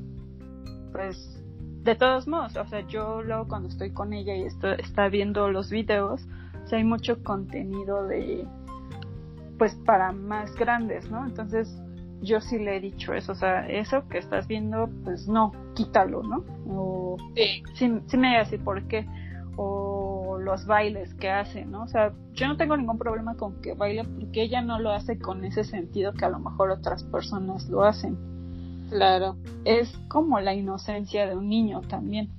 [0.92, 1.44] pues,
[1.84, 5.70] de todos modos, o sea, yo luego cuando estoy con ella y está viendo los
[5.70, 6.26] videos,
[6.64, 8.48] o sea, hay mucho contenido de,
[9.58, 11.26] pues, para más grandes, ¿no?
[11.26, 11.68] Entonces,
[12.22, 16.24] yo sí le he dicho eso, o sea, eso que estás viendo, pues no, quítalo,
[16.24, 16.44] ¿no?
[16.68, 17.64] O, sí.
[17.76, 19.08] sí, me voy a decir por qué.
[19.58, 21.84] O los bailes que hace, ¿no?
[21.84, 25.18] O sea, yo no tengo ningún problema con que baile porque ella no lo hace
[25.18, 28.18] con ese sentido que a lo mejor otras personas lo hacen.
[28.90, 29.38] Claro.
[29.64, 32.30] Es como la inocencia de un niño también.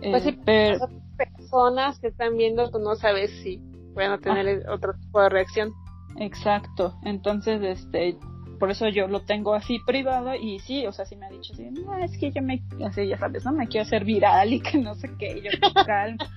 [0.00, 3.60] Pues sí, Eh, pero, personas que están viendo, tú no sabes si
[3.94, 5.72] van a tener otro tipo de reacción.
[6.16, 8.18] Exacto, entonces, este,
[8.60, 11.54] por eso yo lo tengo así privado y sí, o sea, sí me ha dicho
[11.54, 14.60] así, no, es que yo me, así, ya sabes, no me quiero hacer viral y
[14.60, 15.50] que no sé qué, y yo,
[15.86, 16.28] calma.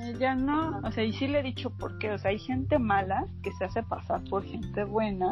[0.00, 2.80] Ella no, o sea, y sí le he dicho por qué, o sea, hay gente
[2.80, 5.30] mala que se hace pasar por gente buena,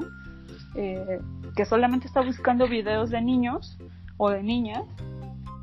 [0.77, 1.21] eh,
[1.57, 3.77] que solamente está buscando videos de niños
[4.17, 4.85] o de niñas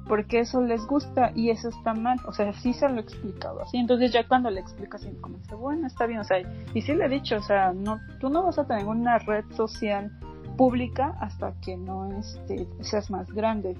[0.07, 3.61] porque eso les gusta y eso está mal, o sea, sí se lo he explicado
[3.61, 6.39] así, entonces ya cuando le explico así, como dice, bueno, está bien, o sea,
[6.73, 9.45] y sí le he dicho, o sea, no, tú no vas a tener una red
[9.55, 10.11] social
[10.55, 13.75] pública hasta que no este, seas más grande.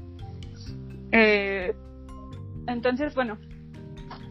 [1.12, 1.76] Eh,
[2.68, 3.38] entonces, bueno,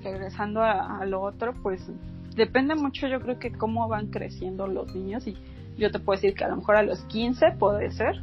[0.02, 1.90] regresando a, a lo otro, pues
[2.35, 5.37] depende mucho, yo creo que cómo van creciendo los niños y
[5.76, 8.22] yo te puedo decir que a lo mejor a los 15 puede ser,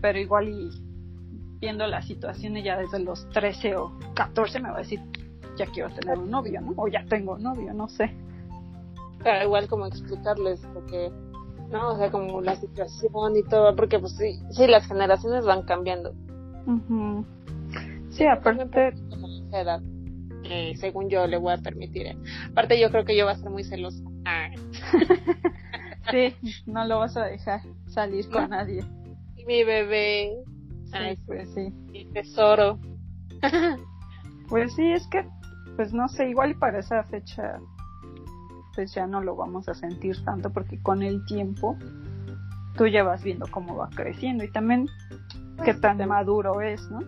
[0.00, 0.70] pero igual y
[1.60, 5.00] viendo la situación ya desde los 13 o 14 me va a decir,
[5.56, 6.72] ya quiero tener un novio, ¿no?
[6.76, 8.10] O ya tengo un novio, no sé.
[9.22, 11.12] Pero igual como explicarles porque
[11.70, 15.62] no, o sea, como la situación y todo, porque pues sí, sí las generaciones van
[15.62, 16.12] cambiando.
[16.66, 17.24] Ujú.
[18.10, 18.92] Sí, aparte,
[19.48, 19.82] Esa edad
[20.42, 22.06] que según yo le voy a permitir.
[22.06, 22.16] ¿eh?
[22.50, 24.02] Aparte yo creo que yo voy a ser muy celosa.
[24.24, 24.48] Ah.
[26.10, 26.34] sí,
[26.66, 28.84] no lo vas a dejar salir con nadie.
[29.36, 30.32] Y mi bebé,
[30.86, 31.70] Sí, Ay, pues sí.
[31.92, 32.78] mi tesoro.
[34.48, 35.24] Pues sí, es que,
[35.76, 37.60] pues no sé, igual y para esa fecha,
[38.74, 41.76] pues ya no lo vamos a sentir tanto porque con el tiempo
[42.76, 44.86] tú ya vas viendo cómo va creciendo y también
[45.64, 47.00] qué tan maduro es, ¿no?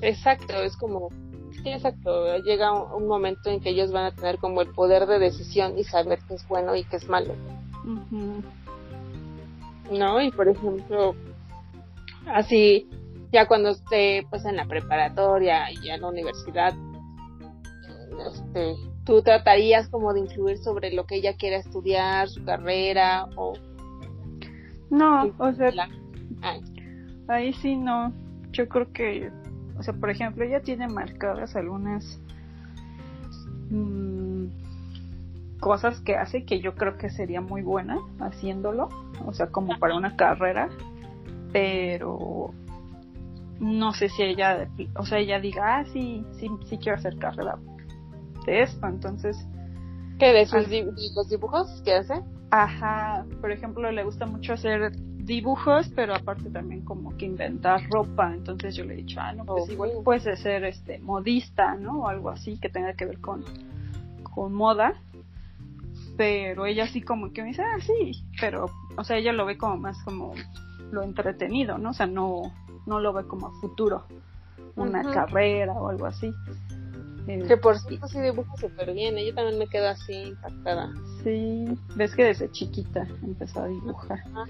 [0.00, 1.08] Exacto, es como,
[1.50, 5.06] sí, exacto, llega un, un momento en que ellos van a tener como el poder
[5.06, 7.34] de decisión y saber qué es bueno y qué es malo.
[7.84, 8.42] Ujú.
[9.90, 10.20] ¿no?
[10.20, 11.14] Y por ejemplo,
[12.26, 12.88] así,
[13.32, 16.74] ya cuando esté pues en la preparatoria y ya en la universidad,
[18.26, 18.74] este,
[19.08, 23.54] tú tratarías como de influir sobre lo que ella quiera estudiar, su carrera o
[24.90, 25.88] No, o sea.
[26.42, 26.60] Ay,
[27.26, 28.12] ahí sí no.
[28.52, 29.30] Yo creo que,
[29.78, 32.20] o sea, por ejemplo, ella tiene marcadas algunas
[33.70, 34.48] mm,
[35.58, 38.90] cosas que hace que yo creo que sería muy buena haciéndolo,
[39.24, 40.68] o sea, como para una carrera,
[41.50, 42.52] pero
[43.58, 47.56] no sé si ella, o sea, ella diga, ah, sí, sí, sí quiero hacer carrera
[48.48, 49.36] esto, entonces,
[50.18, 52.20] ¿Qué de sus di- de los dibujos que hace?
[52.50, 58.32] Ajá, por ejemplo, le gusta mucho hacer dibujos, pero aparte también como que inventar ropa.
[58.34, 62.00] Entonces yo le he dicho, ah, no, pues igual puedes ser este modista, ¿no?
[62.00, 63.44] O algo así que tenga que ver con,
[64.34, 64.94] con moda.
[66.16, 69.56] Pero ella sí como que me dice, ah, sí, pero, o sea, ella lo ve
[69.56, 70.32] como más como
[70.90, 71.90] lo entretenido, ¿no?
[71.90, 72.42] O sea, no,
[72.86, 74.02] no lo ve como a futuro,
[74.74, 76.34] una carrera o algo así.
[77.46, 79.26] Que por cierto sí dibuja súper bien, ¿eh?
[79.26, 80.90] yo también me quedo así impactada.
[81.22, 84.20] Sí, ves que desde chiquita empezó a dibujar.
[84.20, 84.46] Ajá.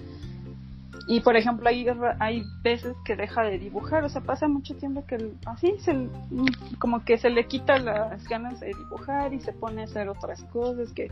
[1.10, 1.86] Y por ejemplo, hay,
[2.18, 6.76] hay veces que deja de dibujar, o sea, pasa mucho tiempo que así se, mm,
[6.78, 10.44] como que se le quita las ganas de dibujar y se pone a hacer otras
[10.44, 11.10] cosas que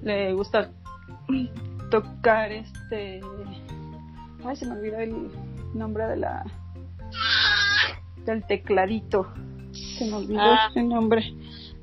[0.00, 0.70] le gusta
[1.90, 3.20] tocar este.
[4.44, 5.28] Ay, se me olvidó el
[5.74, 6.44] nombre de la.
[8.24, 9.26] del tecladito.
[9.98, 10.70] Se me olvidó Ah.
[10.74, 11.22] el nombre.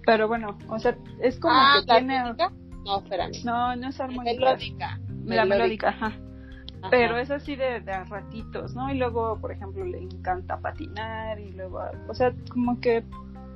[0.06, 2.18] Pero bueno, o sea, es como ah, que ¿la tiene.
[2.18, 2.52] armónica?
[2.86, 3.32] No, espérame.
[3.46, 4.34] No, no es armónica.
[4.40, 5.00] Melódica.
[5.26, 6.06] La melódica, ajá.
[6.08, 6.88] Ajá.
[6.90, 8.92] Pero es así de, de a ratitos, ¿no?
[8.92, 13.04] Y luego, por ejemplo, le encanta patinar y luego, o sea, como que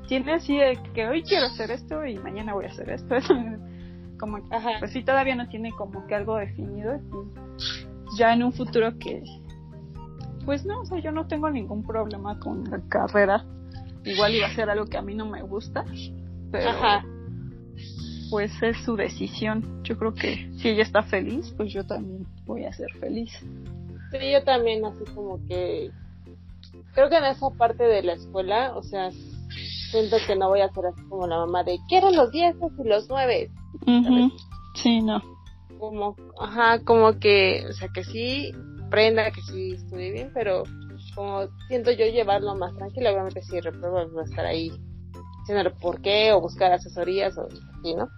[0.08, 3.16] tiene así de que hoy quiero hacer esto y mañana voy a hacer esto.
[4.20, 4.72] como que, Ajá.
[4.80, 6.98] pues sí, todavía no tiene como que algo definido.
[8.14, 9.24] y ya en un futuro que,
[10.46, 13.46] pues no, o sea, yo no tengo ningún problema con la carrera.
[14.06, 15.86] Igual iba a ser algo que a mí no me gusta,
[16.52, 17.06] pero Ajá.
[18.30, 19.84] pues es su decisión.
[19.84, 23.32] Yo creo que si ella está feliz, pues yo también voy a ser feliz.
[24.12, 25.92] Sí, yo también así como que
[26.94, 29.12] creo que en esa parte de la escuela, o sea,
[29.92, 32.88] siento que no voy a ser así como la mamá de quiero los 10 y
[32.88, 33.50] los 9.
[33.88, 34.32] Ujú.
[34.76, 35.22] Sí, no.
[35.80, 38.52] Como, ajá, como que, o sea, que sí
[38.86, 40.64] aprenda, que sí estudie bien, pero
[41.16, 44.72] como siento yo llevarlo más tranquilo, obviamente si repruebo voy a estar ahí
[45.40, 48.10] diciéndole por qué o buscar asesorías o así, ¿no?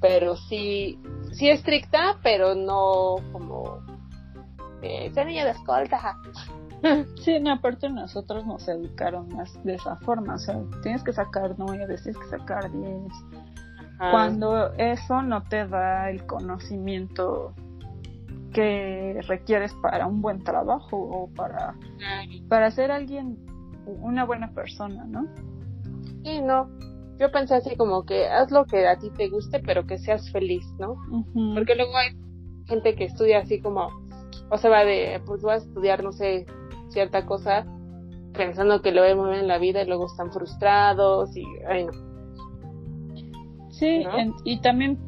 [0.00, 0.98] Pero sí,
[1.32, 3.82] sí estricta, pero no como
[4.82, 6.16] eh, esa niña de escolta.
[7.22, 11.54] Sí, no, aparte nosotros nos educaron más de esa forma, o sea, tienes que sacar
[11.58, 13.12] nueve, tienes que sacar diez.
[13.98, 14.10] Ajá.
[14.10, 17.54] Cuando eso no te da el conocimiento
[18.52, 21.74] que requieres para un buen trabajo o para,
[22.48, 23.38] para ser alguien,
[23.86, 25.26] una buena persona, ¿no?
[26.24, 26.68] Sí, no.
[27.18, 30.30] Yo pensé así como que haz lo que a ti te guste, pero que seas
[30.32, 30.96] feliz, ¿no?
[31.54, 32.16] Porque luego hay
[32.66, 33.88] gente que estudia así como,
[34.50, 36.46] o se va de, pues voy a estudiar, no sé,
[36.88, 37.66] cierta cosa,
[38.32, 41.84] pensando que lo ve muy bien en la vida y luego están frustrados y, ay
[41.84, 41.92] no.
[43.70, 44.04] Sí,
[44.44, 44.98] y también,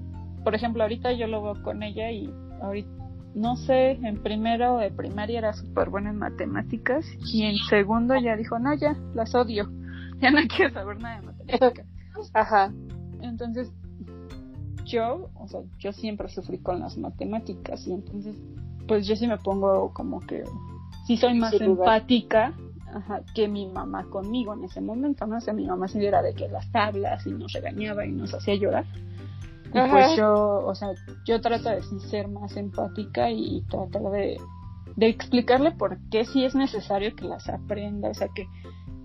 [0.44, 2.31] por ejemplo, ahorita yo lo veo con ella y
[2.62, 2.90] ahorita,
[3.34, 8.36] no sé, en primero de primaria era súper buena en matemáticas y en segundo ya
[8.36, 9.70] dijo, no, ya, las odio,
[10.20, 11.86] ya no quiero saber nada de matemáticas.
[12.34, 12.72] Ajá.
[13.20, 13.72] Entonces,
[14.84, 18.36] yo, o sea, yo siempre sufrí con las matemáticas y entonces,
[18.86, 20.44] pues yo sí me pongo como que,
[21.06, 22.52] sí soy más empática
[22.94, 25.38] ajá, que mi mamá conmigo en ese momento, ¿no?
[25.38, 28.34] O sea, mi mamá se viera de que las tablas y nos regañaba y nos
[28.34, 28.84] hacía llorar.
[29.74, 30.88] Y pues yo, o sea,
[31.24, 34.37] yo trato de ser más empática y tratar de,
[34.96, 38.46] de explicarle por qué sí es necesario que las aprenda, o sea, que,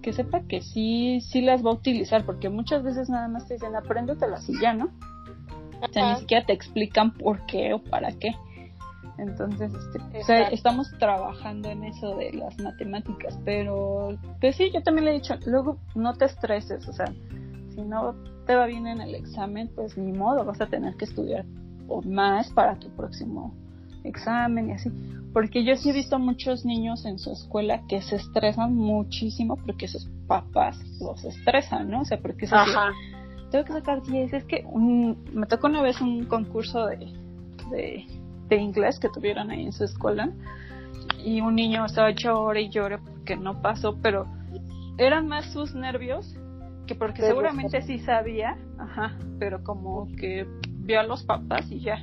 [0.01, 3.53] que sepa que sí, sí las va a utilizar, porque muchas veces nada más te
[3.53, 4.89] dicen, apréndetelas y ya, ¿no?
[5.81, 8.35] O sea, ni siquiera te explican por qué o para qué.
[9.17, 15.11] Entonces, este, estamos trabajando en eso de las matemáticas, pero pues sí, yo también le
[15.11, 17.11] he dicho, luego no te estreses, o sea,
[17.77, 18.15] si no
[18.47, 21.45] te va bien en el examen, pues ni modo, vas a tener que estudiar
[21.87, 23.53] o más para tu próximo
[24.03, 24.91] examen y así.
[25.31, 29.87] Porque yo sí he visto muchos niños en su escuela que se estresan muchísimo porque
[29.87, 32.01] sus papás los estresan, ¿no?
[32.01, 32.47] O sea, porque
[33.51, 34.33] tengo que sacar 10.
[34.33, 34.65] Es que
[35.31, 36.97] me tocó una vez un concurso de,
[37.69, 38.05] de
[38.49, 40.29] de inglés que tuvieron ahí en su escuela
[41.23, 44.25] y un niño estaba llore y llore porque no pasó, pero
[44.97, 46.36] eran más sus nervios
[46.87, 50.47] que porque seguramente sí sabía, ajá, pero como que
[50.79, 52.01] vio a los papás y ya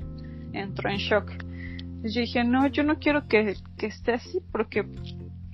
[0.52, 1.30] entró en shock.
[1.30, 4.84] Entonces yo dije, no, yo no quiero que, que esté así porque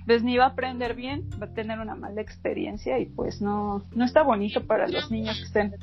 [0.05, 3.85] pues ni va a aprender bien, va a tener una mala experiencia y pues no,
[3.95, 5.73] no está bonito para los niños que estén,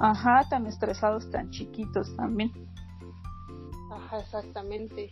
[0.00, 2.50] ajá, tan estresados, tan chiquitos también.
[3.92, 5.10] Ajá, exactamente.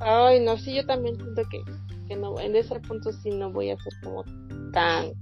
[0.00, 1.62] Ay, no, sí, yo también siento que,
[2.08, 4.24] que no, en ese punto sí no voy a ser como
[4.72, 5.12] tan,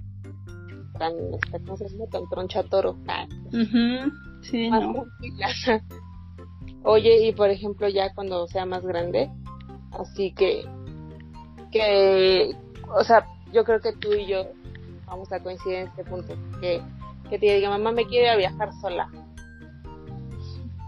[1.01, 2.05] tan, este, ¿cómo se llama?
[2.11, 2.95] Tan tronchatoro.
[3.07, 3.27] Ah,
[4.43, 5.05] Sí, no.
[6.83, 9.31] Oye, y por ejemplo, ya cuando sea más grande,
[9.91, 10.63] así que,
[11.71, 12.55] que,
[12.95, 14.45] o sea, yo creo que tú y yo
[15.07, 16.81] vamos a coincidir en este punto, que,
[17.29, 19.09] que te diga, mamá, me quiere viajar sola.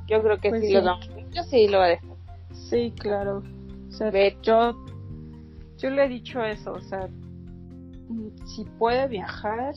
[0.07, 2.09] Yo creo que pues sí, lo vamos yo sí lo voy a dejar.
[2.69, 3.41] Sí, claro.
[4.43, 4.75] yo,
[5.77, 7.09] yo le he dicho eso, o sea,
[8.45, 9.73] si puede viajar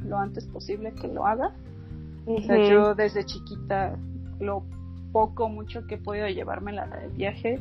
[0.00, 1.52] lo antes posible que lo haga.
[2.26, 3.96] O sea, yo desde chiquita
[4.40, 4.64] lo
[5.12, 7.58] poco mucho que he podido llevármela de viaje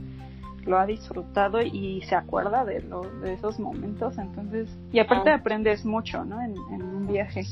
[0.65, 5.35] lo ha disfrutado y se acuerda de, lo, de esos momentos entonces y aparte ah.
[5.35, 7.43] aprendes mucho no en, en, un viaje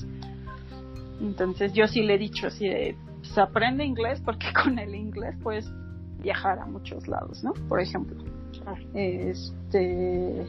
[1.22, 5.36] entonces yo sí le he dicho así de se aprende inglés porque con el inglés
[5.42, 5.72] puedes
[6.22, 7.54] viajar a muchos lados, ¿no?
[7.68, 8.18] Por ejemplo,
[8.94, 10.46] este,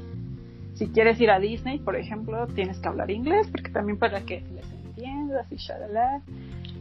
[0.75, 4.41] si quieres ir a Disney, por ejemplo, tienes que hablar inglés porque también para que
[4.55, 6.23] les entiendas y shalala.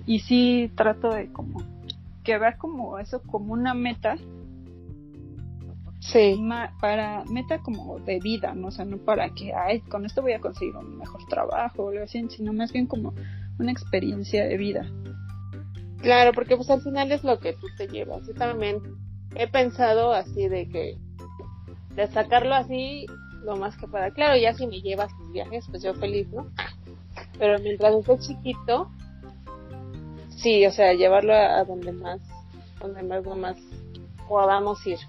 [0.06, 1.64] Y sí trato de como
[2.24, 4.16] que ver como eso como una meta.
[6.00, 6.38] Sí.
[6.82, 8.68] para meta como de vida, ¿no?
[8.68, 11.90] O sea, no para que, ay, con esto voy a conseguir un mejor trabajo o
[11.92, 13.14] algo así, sino más bien como
[13.58, 14.86] una experiencia de vida.
[16.02, 18.28] Claro, porque pues al final es lo que tú te llevas.
[18.28, 18.80] Yo también
[19.36, 20.98] he pensado así de que
[21.96, 23.06] de sacarlo así
[23.44, 24.12] lo más que pueda.
[24.12, 26.48] Claro, ya si me llevas tus viajes, pues yo feliz, ¿no?
[27.38, 28.90] Pero mientras esté chiquito,
[30.30, 32.22] sí, o sea, llevarlo a, donde más,
[32.80, 33.58] donde más, más
[34.28, 35.00] podamos ir.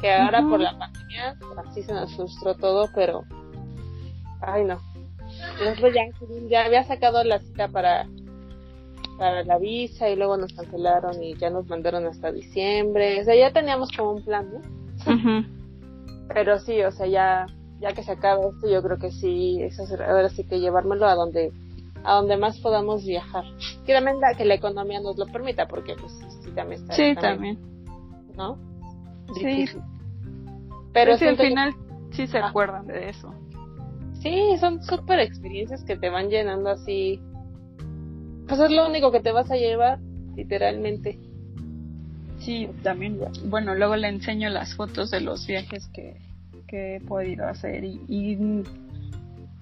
[0.00, 3.24] Que ahora por la pandemia, así se nos frustró todo, pero,
[4.40, 4.80] ay no.
[5.64, 6.02] Después ya,
[6.48, 8.06] ya había sacado la cita para
[9.18, 13.20] para la visa y luego nos cancelaron y ya nos mandaron hasta diciembre.
[13.20, 15.46] O sea, ya teníamos como un plan, ¿no?
[16.28, 17.46] Pero sí, o sea, ya
[17.82, 21.14] ya que se acaba esto, yo creo que sí, eso ahora sí que llevármelo a
[21.14, 21.52] donde
[22.04, 23.44] a donde más podamos viajar.
[23.86, 26.12] Que también la, que la economía nos lo permita, porque pues
[26.42, 26.94] sí también está.
[26.94, 27.58] Sí, también.
[28.34, 28.58] ¿No?
[29.34, 29.66] Sí.
[30.92, 31.74] Pero sí, al final
[32.10, 33.32] sí se acuerdan de eso.
[34.20, 37.20] Sí, son súper experiencias que te van llenando así
[38.52, 39.98] pues es lo único que te vas a llevar,
[40.36, 41.18] literalmente.
[42.38, 46.16] Sí, también, bueno, luego le enseño las fotos de los viajes que,
[46.72, 48.64] que he podido hacer y,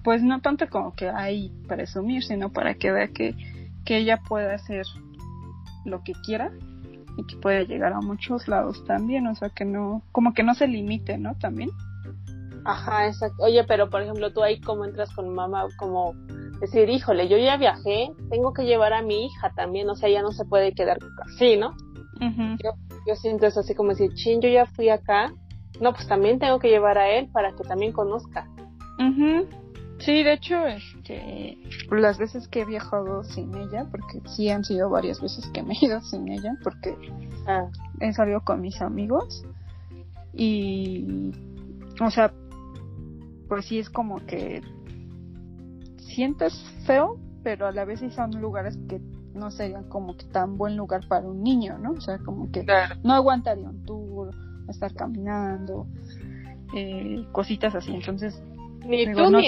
[0.01, 3.35] pues no tanto como que hay presumir, sino para que vea que,
[3.83, 4.85] que ella pueda hacer
[5.83, 6.53] lo que quiera
[7.17, 10.55] y que puede llegar a muchos lados también, o sea, que no, como que no
[10.55, 11.35] se limite, ¿no?
[11.35, 11.69] También.
[12.63, 13.43] Ajá, exacto.
[13.43, 16.13] Oye, pero por ejemplo, tú ahí como entras con mamá, como
[16.61, 20.21] decir, híjole, yo ya viajé, tengo que llevar a mi hija también, o sea, ya
[20.21, 21.75] no se puede quedar así, ¿no?
[22.21, 22.71] yo,
[23.07, 25.33] yo siento eso así como decir, chin, yo ya fui acá,
[25.79, 28.47] no, pues también tengo que llevar a él para que también conozca.
[29.99, 31.57] Sí, de hecho, este,
[31.91, 35.73] las veces que he viajado sin ella, porque sí han sido varias veces que me
[35.73, 36.95] he ido sin ella, porque
[37.47, 37.67] ah.
[37.99, 39.45] he salido con mis amigos
[40.33, 41.31] y,
[41.99, 42.33] o sea,
[43.47, 44.61] pues sí es como que
[45.97, 46.53] sientes
[46.87, 48.99] feo, pero a la vez sí son lugares que
[49.35, 51.91] no serían como que tan buen lugar para un niño, ¿no?
[51.91, 52.65] O sea, como que
[53.03, 54.33] no aguantaría un tour,
[54.71, 55.87] estar caminando,
[56.75, 57.93] eh, cositas así.
[57.93, 58.41] Entonces,
[58.85, 59.39] ni tú no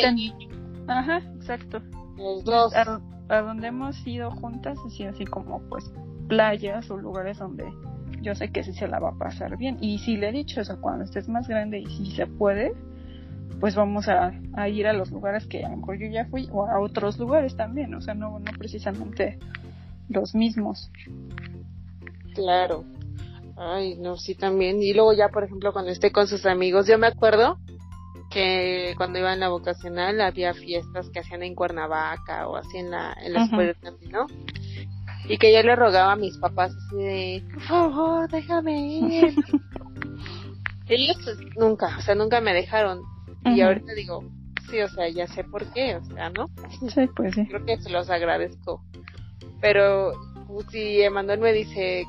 [0.88, 1.82] Ajá, exacto.
[2.17, 2.76] Los dos.
[2.76, 5.91] A, a, donde hemos ido juntas, así, así como pues
[6.28, 7.65] playas o lugares donde
[8.21, 9.78] yo sé que sí se la va a pasar bien.
[9.82, 12.74] Y si le he dicho, eso cuando estés más grande y si se puede,
[13.59, 14.34] pues vamos a,
[14.67, 17.55] ir a los lugares que a lo mejor yo ya fui o a otros lugares
[17.55, 19.39] también, o sea, no, no precisamente
[20.09, 20.91] los mismos.
[22.34, 22.84] Claro.
[23.66, 24.82] Ay, no, sí también.
[24.82, 27.57] Y luego ya, por ejemplo, cuando esté con sus amigos, yo me acuerdo
[28.30, 32.91] que cuando iba en la vocacional había fiestas que hacían en Cuernavaca o así en
[32.91, 34.28] la, en la escuela también, ¿no?
[35.30, 39.36] Y que yo le rogaba a mis papás así de, por favor, déjame ir.
[40.89, 43.03] Ellos pues, nunca, o sea, nunca me dejaron.
[43.45, 44.24] Y ahorita digo,
[44.70, 46.47] sí, o sea, ya sé por qué, o sea, ¿no?
[46.93, 47.45] Sí, pues sí.
[47.47, 48.84] Creo que se los agradezco.
[49.61, 50.14] Pero
[50.72, 52.05] si Emanuel me dice,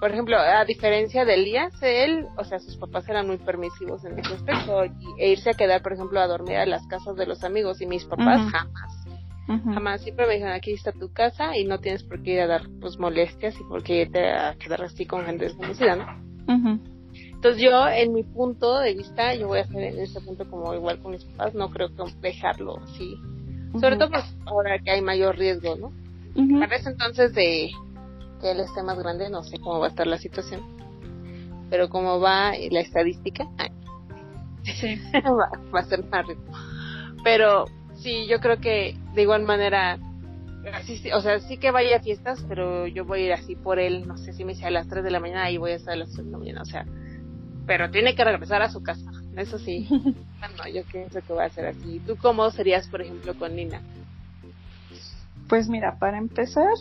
[0.00, 4.18] por ejemplo, a diferencia de Elías, él, o sea, sus papás eran muy permisivos en
[4.18, 7.26] ese aspecto, y, e irse a quedar, por ejemplo, a dormir a las casas de
[7.26, 9.06] los amigos, y mis papás jamás.
[9.46, 12.46] Jamás, siempre me dijeron, aquí está tu casa y no tienes por qué ir a
[12.46, 16.06] dar pues molestias y por qué irte a quedar así con gente desconocida, ¿no?
[17.12, 20.72] Entonces yo, en mi punto de vista, yo voy a hacer en este punto como
[20.72, 23.16] igual con mis papás, no creo que dejarlo así.
[23.80, 25.92] Sobre todo pues ahora que hay mayor riesgo, ¿no?
[26.60, 27.72] Para ese entonces de
[28.40, 30.62] que él esté más grande, no sé cómo va a estar la situación.
[31.70, 33.44] Pero como va la estadística,
[35.74, 36.42] va, a ser más rico.
[37.22, 39.98] Pero sí, yo creo que de igual manera,
[40.74, 43.78] así, o sea, sí que vaya a fiestas, pero yo voy a ir así por
[43.78, 45.76] él, no sé si me sea a las 3 de la mañana y voy a
[45.76, 46.86] estar a las 3 de la mañana, o sea,
[47.66, 49.86] pero tiene que regresar a su casa, eso sí.
[49.90, 52.00] bueno, yo pienso que va a ser así.
[52.00, 53.80] ¿Tú cómo serías, por ejemplo, con Nina?
[55.48, 56.74] Pues mira, para empezar,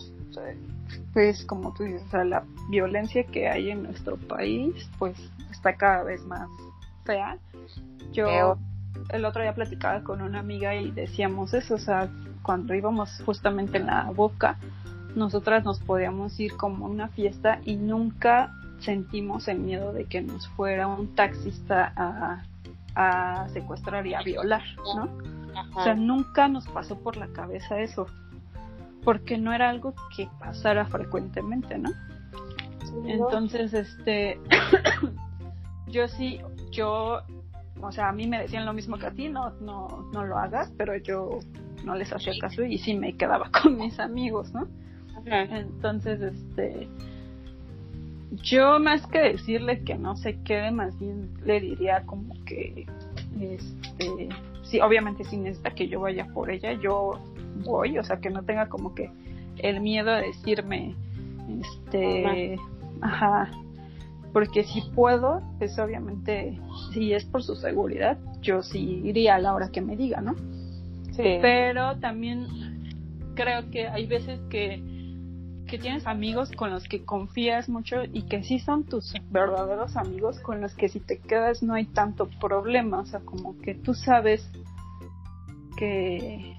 [1.14, 5.18] pues como tú dices, la violencia que hay en nuestro país, pues
[5.52, 6.48] está cada vez más
[7.06, 7.38] fea.
[8.12, 8.58] Yo
[9.10, 12.10] el otro día platicaba con una amiga y decíamos eso, o sea,
[12.42, 14.58] cuando íbamos justamente en la boca,
[15.16, 20.22] nosotras nos podíamos ir como a una fiesta y nunca sentimos el miedo de que
[20.22, 22.44] nos fuera un taxista a,
[23.54, 24.64] secuestrar y a violar,
[24.96, 25.10] ¿no?
[25.74, 28.08] O sea, nunca nos pasó por la cabeza eso,
[29.04, 31.90] porque no era algo que pasara frecuentemente, ¿no?
[33.06, 34.40] Entonces, este,
[35.88, 36.40] yo sí,
[36.72, 37.22] yo,
[37.82, 40.38] o sea, a mí me decían lo mismo que a ti, no, no, no lo
[40.38, 41.40] hagas, pero yo
[41.84, 44.68] no les hacía caso y sí me quedaba con mis amigos, ¿no?
[45.26, 46.88] Entonces, este,
[48.32, 52.88] yo más que decirle que no se quede, más bien le diría como que,
[53.40, 54.30] este,
[54.64, 57.20] sí, obviamente si necesita que yo vaya por ella, yo
[57.64, 59.12] voy, o sea, que no tenga como que
[59.58, 60.96] el miedo de decirme,
[61.62, 62.58] este,
[63.02, 63.50] ajá,
[64.34, 66.60] porque si puedo, pues obviamente,
[66.94, 70.36] si es por su seguridad, yo sí iría a la hora que me diga, ¿no?
[71.12, 71.40] Sí.
[71.42, 72.48] Pero también
[73.36, 74.82] creo que hay veces que
[75.70, 80.40] que tienes amigos con los que confías mucho y que sí son tus verdaderos amigos
[80.40, 83.94] con los que si te quedas no hay tanto problema, o sea, como que tú
[83.94, 84.50] sabes
[85.78, 86.58] que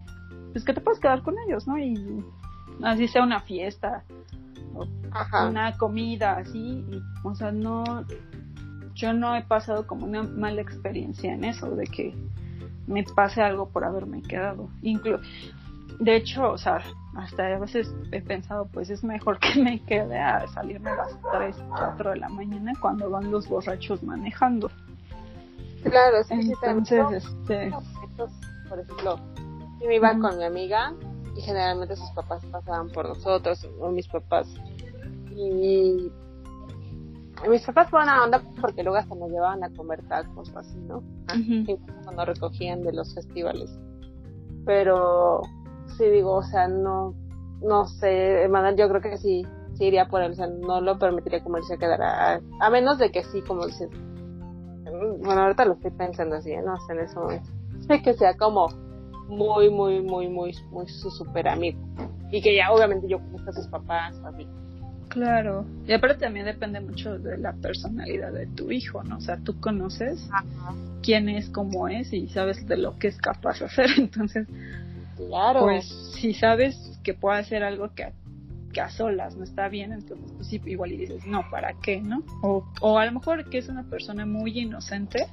[0.53, 1.79] pues que te puedes quedar con ellos, ¿no?
[1.79, 2.25] Y
[2.83, 4.05] así sea una fiesta
[4.75, 4.87] o
[5.49, 6.85] una comida así,
[7.25, 8.05] o sea, no
[8.95, 12.15] yo no he pasado como una mala experiencia en eso de que
[12.87, 14.69] me pase algo por haberme quedado.
[14.83, 15.19] Inclu
[16.01, 16.79] de hecho, o sea,
[17.15, 21.17] hasta a veces he pensado, pues es mejor que me quede a salirme a las
[21.33, 24.71] 3, 4 de la mañana cuando van los borrachos manejando.
[25.83, 27.73] Claro, sí, Entonces, este...
[28.69, 29.19] Por ejemplo,
[29.81, 30.95] yo me iba con mi amiga
[31.37, 34.47] y generalmente sus papás pasaban por nosotros o mis papás.
[35.31, 36.11] Y
[37.49, 41.03] mis papás fueron a onda porque luego hasta nos llevaban a comer tacos así, ¿no?
[42.05, 43.71] Cuando recogían de los festivales.
[44.67, 45.41] Pero
[45.97, 47.15] sí digo, o sea, no,
[47.63, 49.47] no sé, yo creo que sí
[49.81, 53.11] iría por él, o sea, no lo permitiría comerse a quedar a, a menos de
[53.11, 53.89] que sí, como dices,
[55.21, 57.49] bueno, ahorita lo estoy pensando así, no sé, en ese momento,
[58.05, 58.69] que sea como
[59.31, 61.81] muy, muy, muy, muy, muy su super amigo
[62.31, 64.47] y que ya obviamente yo conozco a sus papás, así.
[65.09, 69.17] Claro, y aparte también depende mucho de la personalidad de tu hijo, ¿no?
[69.17, 70.29] O sea, tú conoces
[71.03, 74.47] quién es, cómo es y sabes de lo que es capaz de hacer, entonces,
[75.17, 75.63] claro.
[75.63, 78.13] pues si sabes que puede hacer algo que a,
[78.73, 82.01] que a solas no está bien, entonces pues sí, igual y dices, no, ¿para qué,
[82.01, 82.23] no?
[82.43, 85.27] O, o a lo mejor que es una persona muy inocente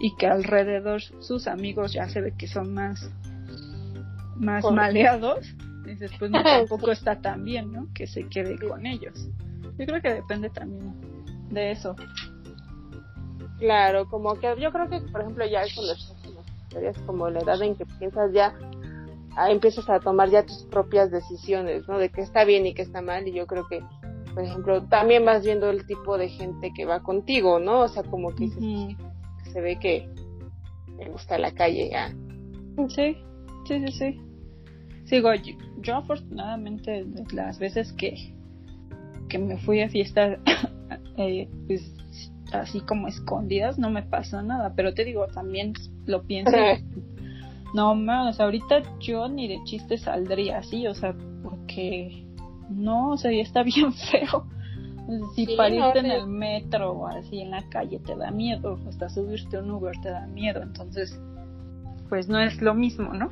[0.00, 3.10] y que alrededor sus amigos ya se ve que son más,
[4.36, 5.54] más maleados
[5.88, 7.88] Dices, pues no, tampoco está tan bien, ¿no?
[7.94, 9.28] Que se quede con ellos.
[9.78, 10.94] Yo creo que depende también
[11.50, 11.96] de eso.
[13.58, 17.74] Claro, como que yo creo que, por ejemplo, ya eso es como la edad en
[17.74, 18.54] que piensas ya,
[19.36, 21.98] ah, empiezas a tomar ya tus propias decisiones, ¿no?
[21.98, 23.26] De qué está bien y qué está mal.
[23.26, 23.82] Y yo creo que,
[24.34, 27.80] por ejemplo, también vas viendo el tipo de gente que va contigo, ¿no?
[27.80, 28.48] O sea, como que
[29.48, 30.08] se ve que
[30.96, 32.08] me gusta la calle ya.
[32.88, 33.16] Sí,
[33.66, 34.20] sí, sí, sí.
[35.04, 35.30] Sigo,
[35.82, 38.34] yo, afortunadamente las veces que,
[39.28, 40.38] que me fui a fiestas
[41.16, 41.94] eh, pues
[42.52, 45.72] así como escondidas no me pasó nada, pero te digo, también
[46.06, 46.56] lo pienso.
[47.74, 52.26] no más, ahorita yo ni de chiste saldría así, o sea, porque
[52.70, 54.46] no, o sea, ya está bien feo.
[55.34, 59.08] Si sí, pariste en el metro o así en la calle te da miedo, hasta
[59.08, 61.18] subirte un Uber te da miedo, entonces,
[62.10, 63.30] pues no es lo mismo, ¿no?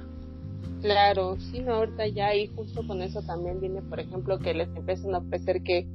[0.80, 4.68] Claro, sí, no, ahorita ya y justo con eso también viene, por ejemplo, que les
[4.74, 5.86] empiezan a ofrecer que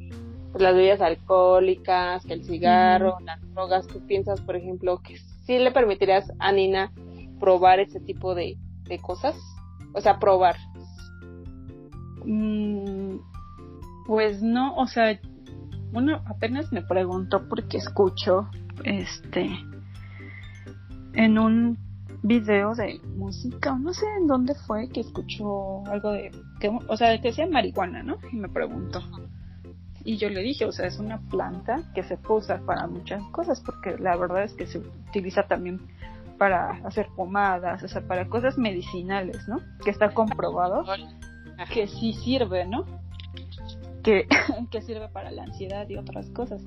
[0.51, 5.57] pues, las bebidas alcohólicas, que el cigarro, las drogas, tú piensas, por ejemplo, que sí
[5.57, 6.91] le permitirías a Nina
[7.39, 9.36] probar ese tipo de, de cosas,
[9.93, 10.57] o sea, probar.
[12.23, 13.15] Mm,
[14.05, 15.19] pues no, o sea,
[15.92, 18.50] bueno, apenas me preguntó porque escucho,
[18.84, 19.50] este,
[21.14, 21.78] en un
[22.24, 27.20] video de música, no sé en dónde fue que escuchó algo de, que, o sea,
[27.20, 28.18] que decía marihuana, ¿no?
[28.32, 29.02] Y me preguntó.
[30.04, 33.24] Y yo le dije, o sea, es una planta que se puede usar para muchas
[33.32, 34.80] cosas, porque la verdad es que se
[35.10, 35.80] utiliza también
[36.38, 39.60] para hacer pomadas, o sea, para cosas medicinales, ¿no?
[39.84, 40.84] Que está comprobado
[41.72, 42.86] que sí sirve, ¿no?
[44.04, 44.28] Que,
[44.72, 46.64] que sirve para la ansiedad y otras cosas.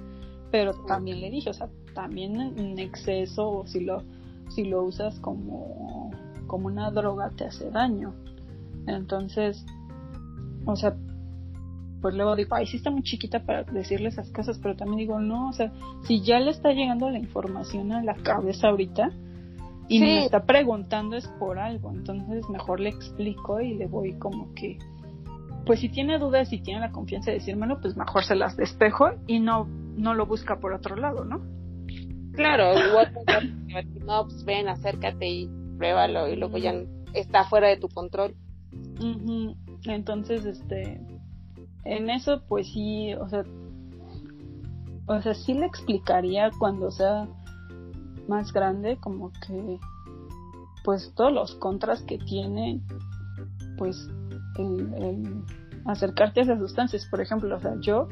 [0.51, 4.03] Pero también le dije, o sea, también en exceso, o si lo
[4.49, 6.11] si lo usas como,
[6.47, 8.15] como una droga te hace daño.
[8.87, 9.65] Entonces,
[10.65, 10.97] o sea,
[12.01, 15.19] pues luego digo, ay, sí está muy chiquita para decirle esas cosas, pero también digo,
[15.21, 15.73] no, o sea,
[16.03, 19.11] si ya le está llegando la información a la cabeza ahorita
[19.89, 24.53] y me está preguntando es por algo, entonces mejor le explico y le voy como
[24.55, 24.79] que,
[25.67, 29.11] pues si tiene dudas y tiene la confianza de decírmelo, pues mejor se las despejo
[29.27, 31.41] y no, no lo busca por otro lado, ¿no?
[32.33, 33.13] Claro, igual
[34.05, 36.75] no, pues ven, acércate y pruébalo y luego ya
[37.13, 38.35] está fuera de tu control.
[39.85, 41.01] Entonces, este,
[41.85, 43.45] en eso pues sí, o sea,
[45.07, 47.29] o sea, sí le explicaría cuando sea
[48.29, 49.79] más grande como que
[50.83, 52.81] pues todos los contras que tiene
[53.77, 54.09] pues
[54.59, 55.45] el, el
[55.85, 58.09] acercarte a esas sustancias, por ejemplo, o sea, yo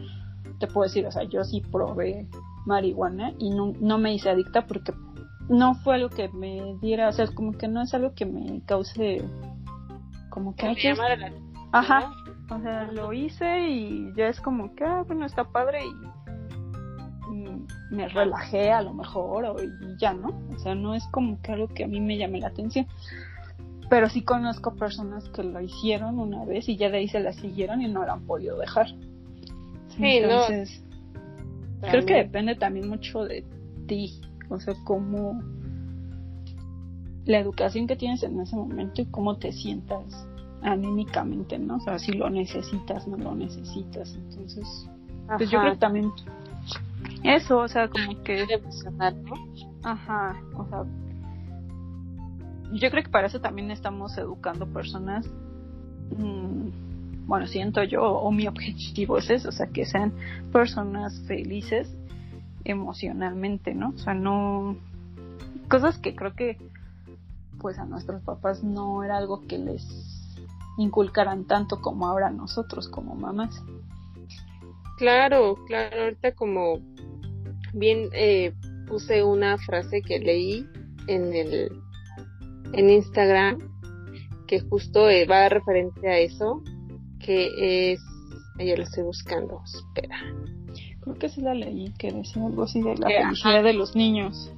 [0.59, 2.28] te puedo decir, o sea, yo sí probé
[2.66, 4.93] marihuana y no, no me hice adicta porque
[5.49, 8.62] no fue algo que me diera, o sea, como que no es algo que me
[8.64, 9.24] cause
[10.30, 10.74] como que...
[10.74, 10.95] que
[11.72, 12.12] Ajá,
[12.51, 17.66] o sea, lo hice y ya es como que, ah, bueno, está padre y, y,
[17.90, 20.28] me relajé a lo mejor o, y ya, ¿no?
[20.55, 22.86] O sea, no es como que algo que a mí me llame la atención.
[23.93, 27.34] Pero sí conozco personas que lo hicieron una vez y ya de ahí se la
[27.34, 28.86] siguieron y no la han podido dejar.
[29.88, 30.82] Sí, Entonces,
[31.82, 33.45] Creo que depende también mucho de
[33.86, 34.18] ti,
[34.49, 35.43] o sea, cómo
[37.26, 40.26] la educación que tienes en ese momento y cómo te sientas
[40.62, 41.76] anímicamente, ¿no?
[41.76, 44.14] O sea, si lo necesitas, no lo necesitas.
[44.14, 44.88] Entonces,
[45.36, 46.11] pues yo creo que también
[47.24, 48.47] eso, o sea, como que...
[49.22, 49.34] ¿no?
[49.82, 50.84] Ajá, o sea,
[52.73, 55.27] yo creo que para eso también estamos educando personas
[56.16, 56.62] mmm,
[57.27, 60.12] bueno, siento yo, o mi objetivo es eso, o sea, que sean
[60.53, 61.89] personas felices
[62.64, 63.91] emocionalmente, ¿no?
[63.91, 64.77] O sea, no...
[65.68, 66.59] Cosas que creo que
[67.61, 69.87] pues a nuestros papás no era algo que les
[70.77, 73.62] inculcaran tanto como ahora nosotros como mamás.
[74.99, 76.81] Claro, claro, ahorita como
[77.73, 78.53] bien eh,
[78.89, 80.68] puse una frase que leí
[81.07, 81.83] en el
[82.73, 83.59] en Instagram
[84.47, 86.62] que justo eh, va referente a eso
[87.18, 88.01] que es
[88.59, 90.18] Ayer lo estoy buscando, espera.
[91.01, 94.53] Creo que sí la leí, que decía algo así de la felicidad de los niños.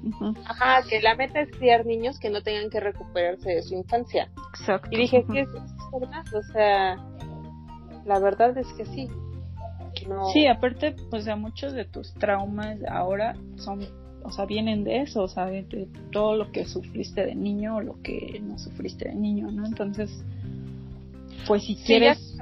[0.44, 4.30] Ajá, que la meta es criar niños que no tengan que recuperarse de su infancia.
[4.50, 4.88] Exacto.
[4.90, 5.48] Y dije, que es
[5.92, 6.24] verdad?
[6.34, 6.96] O sea,
[8.04, 9.08] la verdad es que sí.
[10.32, 13.80] Sí, aparte, pues, sea, muchos de tus traumas ahora son,
[14.24, 17.80] o sea, vienen de eso, o sea, de, todo lo que sufriste de niño o
[17.82, 19.66] lo que no sufriste de niño, ¿no?
[19.66, 20.10] Entonces,
[21.46, 22.36] pues si quieres...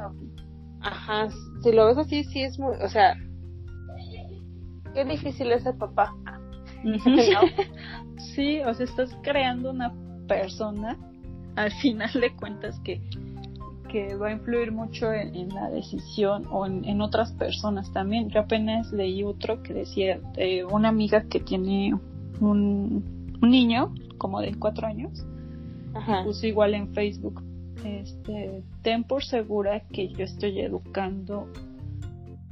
[0.80, 1.28] Ajá,
[1.62, 3.14] si lo ves así, sí es muy, o sea,
[4.94, 6.12] qué difícil es ser papá.
[8.34, 9.92] sí, o sea, estás creando una
[10.26, 10.98] persona,
[11.54, 13.00] al final de cuentas, que
[13.92, 18.30] que va a influir mucho en, la decisión o en, otras personas también.
[18.30, 21.94] Yo apenas leí otro que decía de una amiga que tiene
[22.40, 25.26] un, niño como de cuatro años.
[25.94, 26.24] Ajá.
[26.24, 27.42] Puso igual en Facebook,
[27.84, 31.48] este, ten por segura que yo estoy educando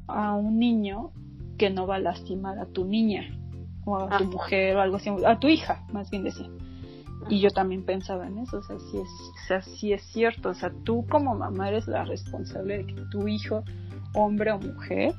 [0.09, 1.13] a un niño
[1.57, 3.23] que no va a lastimar a tu niña
[3.87, 6.51] o a tu mujer o algo así, a tu hija, más bien decía.
[7.29, 10.49] Y yo también pensaba en eso, o sea, sí es, o sea, sí es cierto,
[10.49, 13.63] o sea, tú como mamá eres la responsable de que tu hijo,
[14.15, 15.15] hombre o mujer,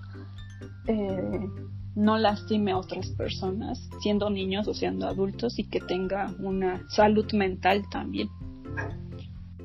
[0.87, 1.49] eh,
[1.95, 7.31] no lastime a otras personas, siendo niños o siendo adultos, y que tenga una salud
[7.33, 8.29] mental también.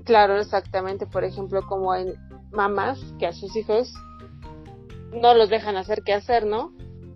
[0.04, 1.06] Claro, exactamente.
[1.06, 2.14] Por ejemplo, como en
[2.52, 3.92] mamás que a sus hijos
[5.20, 6.72] no los dejan hacer qué hacer, ¿no?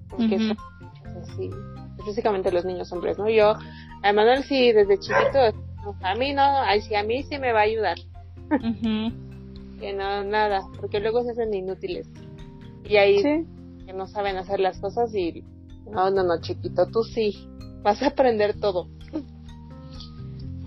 [0.09, 0.57] Porque son
[1.23, 1.51] así,
[1.99, 3.29] específicamente los niños hombres, ¿no?
[3.29, 3.55] Yo
[4.03, 5.39] a Manuel sí, desde chiquito,
[6.03, 7.99] a mí no, a mí sí me va a ayudar.
[9.81, 12.07] que no, nada, porque luego se hacen inútiles.
[12.85, 15.45] Y ahí que no saben hacer las cosas y,
[15.91, 17.49] no, no, no, chiquito, tú sí,
[17.83, 18.89] vas a aprender todo.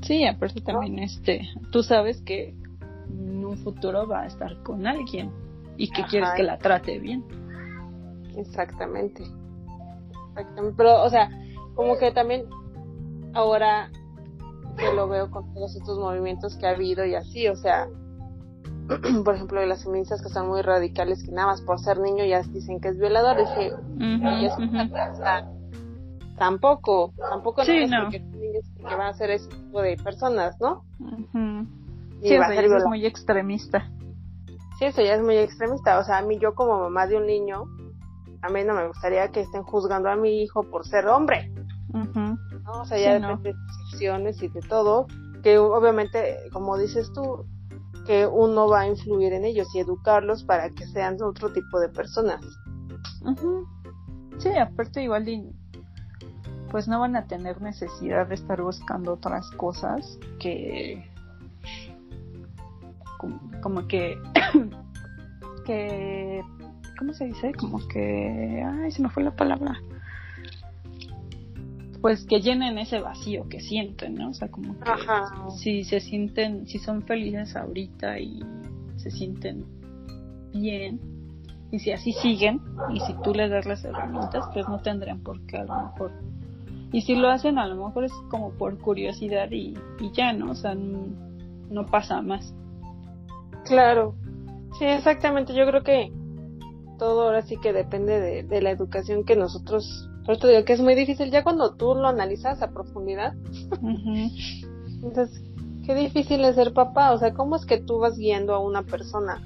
[0.01, 2.53] Sí, aparte también, este, tú sabes que
[3.09, 5.31] en un futuro va a estar con alguien
[5.77, 7.23] y que quieres que la trate bien.
[8.35, 9.23] Exactamente.
[10.29, 10.75] Exactamente.
[10.75, 11.29] Pero, o sea,
[11.75, 12.45] como que también
[13.33, 13.89] ahora
[14.77, 17.87] que lo veo con todos estos movimientos que ha habido y así, o sea,
[19.25, 22.25] por ejemplo, de las feministas que son muy radicales, que nada más por ser niño
[22.25, 23.71] ya dicen que es violador, dije,
[26.37, 28.21] tampoco, tampoco sí, no, que
[28.83, 30.83] van a ser ese tipo de personas, ¿no?
[32.21, 33.89] Sí, eso es muy extremista.
[34.79, 37.27] Sí, eso ya es muy extremista, o sea, a mí yo como mamá de un
[37.27, 37.65] niño,
[38.41, 41.51] a mí no me gustaría que estén juzgando a mi hijo por ser hombre.
[42.65, 43.55] O sea, ya depende de
[43.85, 45.07] decisiones y de todo,
[45.43, 47.45] que obviamente, como dices tú,
[48.05, 51.89] que uno va a influir en ellos y educarlos para que sean otro tipo de
[51.89, 52.41] personas.
[54.39, 55.53] Sí, aparte igual
[56.71, 61.07] pues no van a tener necesidad de estar buscando otras cosas que
[63.61, 64.17] como, que
[65.65, 66.41] que
[66.97, 67.53] ¿cómo se dice?
[67.53, 69.79] Como que ay, se me fue la palabra
[72.03, 74.31] pues que llenen ese vacío que sienten, ¿no?
[74.31, 74.91] O sea, como que
[75.57, 78.43] si se sienten, si son felices ahorita y
[78.97, 79.63] se sienten
[80.51, 80.99] bien,
[81.71, 82.59] y si así siguen,
[82.93, 86.11] y si tú les das las herramientas, pues no tendrían por qué a lo mejor.
[86.91, 89.73] Y si lo hacen, a lo mejor es como por curiosidad y,
[90.11, 90.51] ya, ¿no?
[90.51, 92.53] O sea, no, pasa más.
[93.63, 94.15] Claro,
[94.77, 95.55] sí, exactamente.
[95.55, 96.11] Yo creo que
[96.99, 100.73] todo ahora sí que depende de, de la educación que nosotros por eso digo que
[100.73, 103.33] es muy difícil ya cuando tú lo analizas a profundidad.
[105.03, 105.43] Entonces,
[105.85, 107.11] qué difícil es ser papá.
[107.11, 109.41] O sea, ¿cómo es que tú vas guiando a una persona?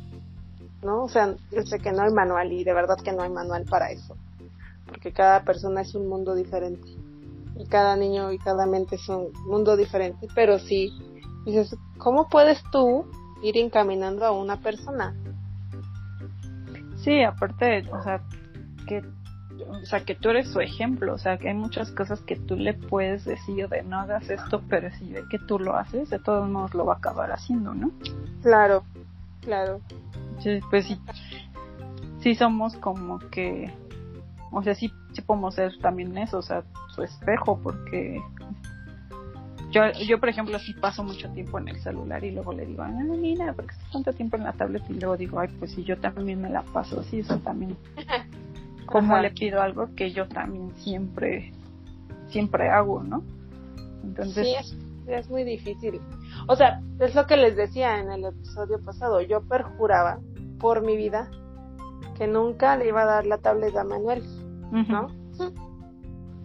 [0.84, 1.04] ¿No?
[1.04, 3.66] O sea, yo sé que no hay manual y de verdad que no hay manual
[3.66, 4.16] para eso.
[4.86, 6.88] Porque cada persona es un mundo diferente.
[7.56, 10.28] Y cada niño y cada mente es un mundo diferente.
[10.36, 10.92] Pero sí,
[11.46, 13.06] dices, ¿cómo puedes tú
[13.42, 15.16] ir encaminando a una persona?
[16.98, 18.22] Sí, aparte, o sea,
[18.88, 19.02] que
[19.66, 22.56] o sea, que tú eres su ejemplo, o sea, que hay muchas cosas que tú
[22.56, 26.20] le puedes decir de no hagas esto, pero si ve que tú lo haces, de
[26.20, 27.92] todos modos lo va a acabar haciendo, ¿no?
[28.42, 28.84] Claro,
[29.42, 29.82] claro.
[30.40, 31.00] Sí, pues sí,
[32.20, 33.74] sí somos como que,
[34.52, 38.22] o sea, sí, sí podemos ser también eso, o sea, su espejo, porque
[39.72, 42.84] yo, yo por ejemplo, sí paso mucho tiempo en el celular y luego le digo,
[42.84, 44.84] ah, mira, ¿por qué estás tanto tiempo en la tablet?
[44.90, 47.76] Y luego digo, ay, pues sí, yo también me la paso así, eso también
[48.88, 51.52] como le pido algo que yo también siempre
[52.30, 53.24] siempre hago, ¿no?
[54.04, 54.76] Entonces sí,
[55.08, 56.02] es, muy difícil.
[56.48, 60.20] O sea, es lo que les decía en el episodio pasado, yo perjuraba
[60.60, 61.30] por mi vida
[62.18, 64.24] que nunca le iba a dar la tablet a Manuel,
[64.72, 65.08] ¿no?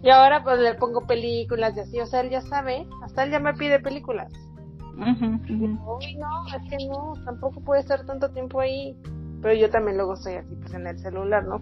[0.01, 3.31] Y ahora pues le pongo películas y así, o sea, él ya sabe, hasta él
[3.31, 4.31] ya me pide películas.
[6.17, 8.97] no, es que no, tampoco puede estar tanto tiempo ahí.
[9.41, 11.61] pero yo también luego estoy así, pues en el celular, ¿no?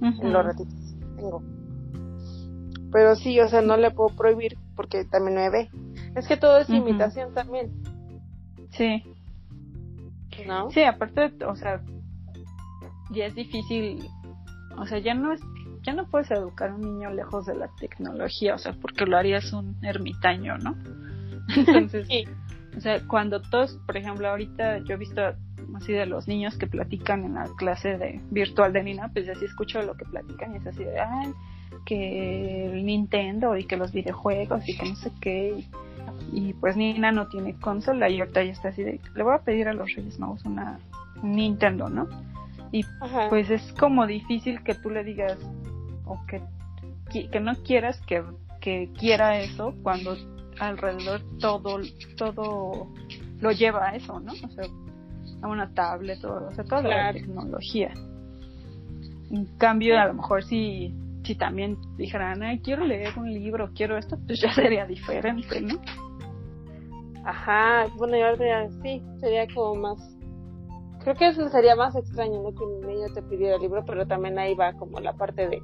[0.00, 1.42] En los ratitos tengo.
[2.92, 5.70] Pero sí, o sea, no le puedo prohibir porque también me ve.
[6.16, 7.70] Es que todo es imitación también.
[8.70, 9.04] Sí.
[10.46, 10.70] ¿No?
[10.70, 11.82] Sí, aparte, o sea,
[13.10, 14.08] ya es difícil,
[14.78, 15.40] o sea, ya no es,
[15.82, 19.16] ya no puedes educar a un niño lejos de la tecnología, o sea, porque lo
[19.16, 20.76] harías un ermitaño, ¿no?
[21.56, 22.08] Entonces,
[22.76, 25.20] o sea, cuando todos, por ejemplo, ahorita yo he visto
[25.76, 29.44] así de los niños que platican en la clase de virtual de Nina, pues así
[29.44, 31.32] escucho lo que platican y es así de, ay,
[31.84, 35.64] que el Nintendo y que los videojuegos y que no sé qué.
[36.32, 39.42] Y, pues Nina no tiene consola y ahorita ya está así de, le voy a
[39.42, 40.78] pedir a los Reyes Magos una
[41.22, 42.08] Nintendo, ¿no?
[42.72, 42.84] Y
[43.28, 45.38] pues es como difícil que tú le digas
[46.04, 46.40] o que,
[47.28, 48.22] que no quieras que,
[48.60, 50.16] que quiera eso cuando
[50.60, 51.80] alrededor todo,
[52.16, 52.88] todo
[53.40, 54.32] lo lleva a eso, ¿no?
[54.32, 54.64] O sea,
[55.42, 57.92] a una tablet, o sea, toda la tecnología.
[59.30, 63.96] En cambio, a lo mejor si, si también dijeran, ay, quiero leer un libro, quiero
[63.96, 65.80] esto, pues ya sería diferente, ¿no?
[67.24, 68.36] Ajá, bueno, yo
[68.82, 70.16] sí, sería como más...
[71.02, 72.52] Creo que eso sería más extraño, ¿no?
[72.54, 75.62] Que un niño te pidiera el libro, pero también ahí va como la parte de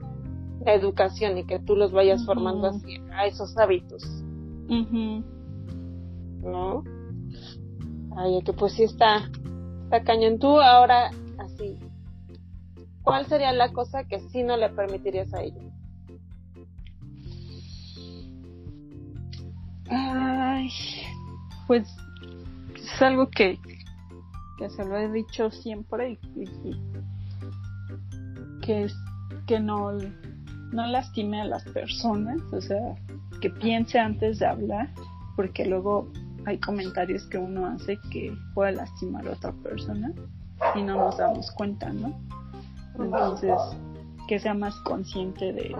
[0.64, 4.02] la educación y que tú los vayas formando así a esos hábitos.
[6.42, 6.84] ¿No?
[8.16, 9.28] Ay, que pues sí está,
[9.86, 10.38] está cañón.
[10.38, 11.78] Tú ahora, así,
[13.02, 15.60] ¿cuál sería la cosa que sí no le permitirías a ella?
[19.88, 20.68] Ay,
[21.68, 21.88] pues
[22.74, 23.58] es algo que,
[24.58, 26.50] que se lo he dicho siempre y,
[28.62, 28.94] que es
[29.46, 32.96] que no, no lastime a las personas, o sea,
[33.40, 34.90] que piense antes de hablar,
[35.36, 36.10] porque luego
[36.46, 40.12] hay comentarios que uno hace que puede lastimar a otra persona
[40.74, 42.18] y no nos damos cuenta, ¿no?
[42.98, 43.52] Entonces,
[44.28, 45.76] que sea más consciente de,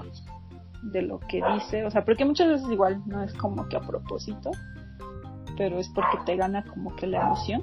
[0.82, 3.80] de lo que dice, o sea, porque muchas veces igual no es como que a
[3.80, 4.50] propósito,
[5.56, 7.62] pero es porque te gana como que la emoción.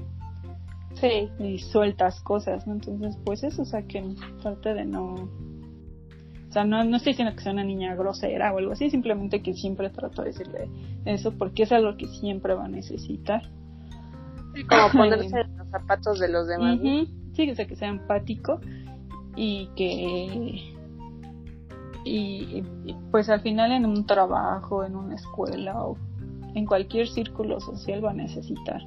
[0.96, 1.30] Sí.
[1.40, 2.74] Y sueltas cosas, ¿no?
[2.74, 5.30] Entonces, pues eso, o sea, que trate de no
[6.54, 9.42] o sea, no, no estoy diciendo que sea una niña grosera o algo así, simplemente
[9.42, 10.70] que siempre trato de decirle
[11.04, 13.50] eso porque es algo que siempre va a necesitar.
[14.70, 16.78] como ponerse en los zapatos de los demás.
[17.34, 18.62] Sí, o sea, que sea empático
[19.36, 20.76] y que.
[22.06, 22.64] Y,
[23.10, 25.98] pues al final en un trabajo, en una escuela o
[26.54, 28.80] en cualquier círculo social va a necesitar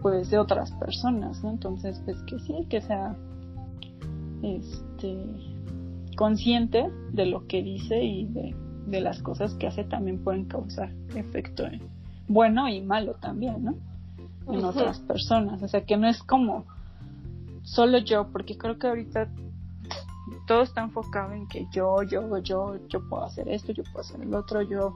[0.00, 1.50] pues de otras personas, ¿no?
[1.50, 3.14] Entonces, pues que sí, que sea
[4.42, 5.49] este
[6.16, 8.54] consciente de lo que dice y de,
[9.00, 11.64] las cosas que hace también pueden causar efecto
[12.26, 13.74] bueno y malo también, ¿no?
[14.48, 15.62] En otras personas.
[15.62, 16.64] O sea, que no es como
[17.62, 19.28] solo yo, porque creo que ahorita
[20.46, 24.20] todo está enfocado en que yo, yo, yo, yo puedo hacer esto, yo puedo hacer
[24.20, 24.94] el otro, yo,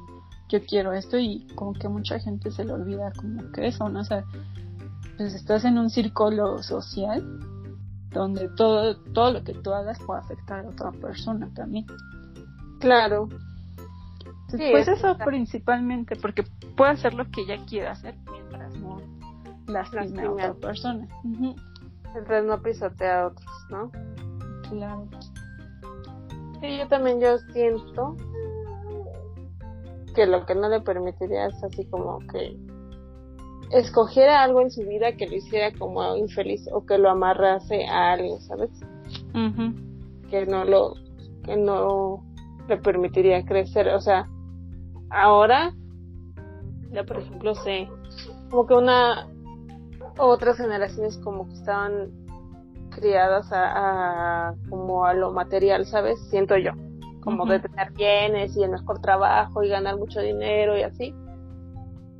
[0.48, 4.00] yo quiero esto y como que mucha gente se le olvida como que eso, ¿no?
[4.00, 4.24] O sea,
[5.16, 7.24] pues estás en un círculo social
[8.14, 11.84] donde todo, todo lo que tú hagas puede afectar a otra persona también.
[12.80, 13.28] Claro.
[14.50, 16.44] pues eso principalmente, porque
[16.76, 19.00] puede hacer lo que ella quiera hacer mientras no
[19.66, 21.08] lastime a otra persona.
[21.22, 23.90] Mientras no pisotea a otros, ¿no?
[24.68, 25.08] Claro.
[26.60, 28.16] Sí, yo también yo siento
[30.14, 32.56] que lo que no le permitiría es así como que
[33.74, 38.12] escogiera algo en su vida que lo hiciera como infeliz o que lo amarrase a
[38.12, 38.70] alguien, ¿sabes?
[40.30, 40.94] Que no lo,
[41.44, 42.24] que no
[42.68, 43.88] le permitiría crecer.
[43.88, 44.28] O sea,
[45.10, 45.74] ahora,
[46.92, 47.88] ya por ejemplo, sé,
[48.48, 49.26] como que una,
[50.18, 52.12] otras generaciones como que estaban
[52.90, 56.20] criadas a, como a lo material, ¿sabes?
[56.30, 56.70] Siento yo,
[57.24, 61.12] como de tener bienes y el mejor trabajo y ganar mucho dinero y así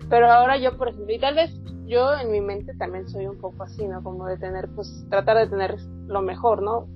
[0.08, 1.50] pero ahora yo, por ejemplo, y tal vez
[1.86, 4.02] yo en mi mente también soy un poco así, ¿no?
[4.02, 5.76] Como de tener, pues, tratar de tener
[6.06, 6.86] lo mejor, ¿no?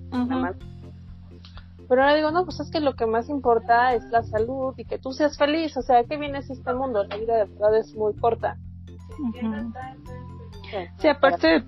[1.89, 4.85] Pero ahora digo, no, pues es que lo que más importa es la salud y
[4.85, 5.75] que tú seas feliz.
[5.77, 7.05] O sea, ¿qué viene es este mundo?
[7.05, 8.57] La vida de verdad es muy corta.
[10.99, 11.65] Sí, aparte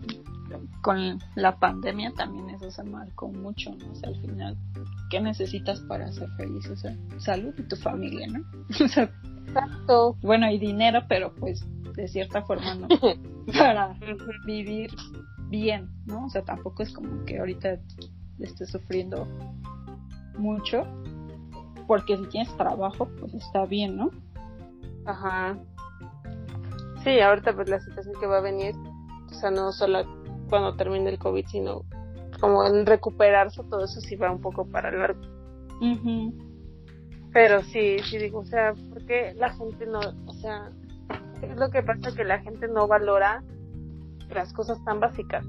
[0.82, 3.90] con la pandemia también eso se marcó mucho, ¿no?
[3.92, 4.57] O sea, al final,
[5.11, 6.68] ¿qué necesitas para ser feliz?
[6.68, 8.40] O sea, salud y tu familia, ¿no?
[8.84, 9.11] O sea,
[9.51, 10.16] Exacto.
[10.22, 12.88] Bueno, y dinero, pero pues de cierta forma no.
[13.59, 13.96] para
[14.44, 14.90] vivir
[15.48, 16.26] bien, ¿no?
[16.26, 17.78] O sea, tampoco es como que ahorita
[18.38, 19.26] estés sufriendo
[20.38, 20.86] mucho,
[21.86, 24.11] porque si tienes trabajo, pues está bien, ¿no?
[25.05, 25.59] Ajá.
[27.03, 28.74] Sí, ahorita pues la situación que va a venir,
[29.30, 30.19] o sea, no solo
[30.51, 31.84] cuando termine el COVID, sino
[32.40, 35.20] como en recuperarse, todo eso sí va un poco para largo.
[37.32, 40.70] Pero sí, sí digo, o sea, porque la gente no, o sea,
[41.42, 43.42] es lo que pasa que la gente no valora
[44.30, 45.44] las cosas tan básicas.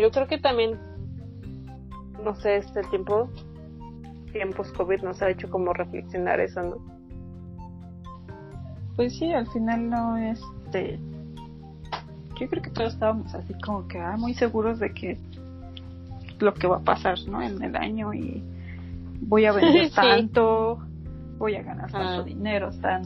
[0.00, 0.78] yo creo que también,
[2.22, 3.28] no sé, este tiempo,
[4.32, 6.76] tiempos COVID nos ha hecho como reflexionar eso, ¿no?
[8.96, 11.00] Pues sí, al final no, este,
[12.38, 15.18] yo creo que todos estábamos así como que ah, muy seguros de que
[16.40, 17.42] lo que va a pasar, ¿no?
[17.42, 18.42] En el año y
[19.20, 20.78] voy a vender tanto,
[21.38, 22.24] voy a ganar tanto ah.
[22.24, 23.02] dinero, tan,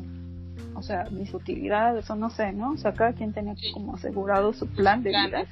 [0.75, 2.73] o sea, mis utilidades o no sé, ¿no?
[2.73, 5.45] O sea, cada quien tenía como asegurado su plan de vida.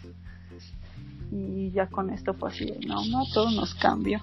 [1.32, 4.20] Y ya con esto fue así, no, no, todo nos cambió.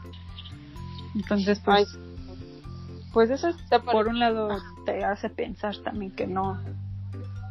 [1.15, 1.87] Entonces, pues,
[3.11, 3.49] pues eso
[3.91, 4.49] por un lado
[4.85, 6.59] te hace pensar también que no,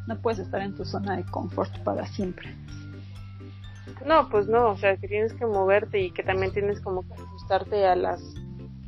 [0.06, 2.54] no puedes estar en tu zona de confort para siempre.
[4.06, 7.14] No, pues no, o sea, que tienes que moverte y que también tienes como que
[7.14, 8.20] ajustarte a las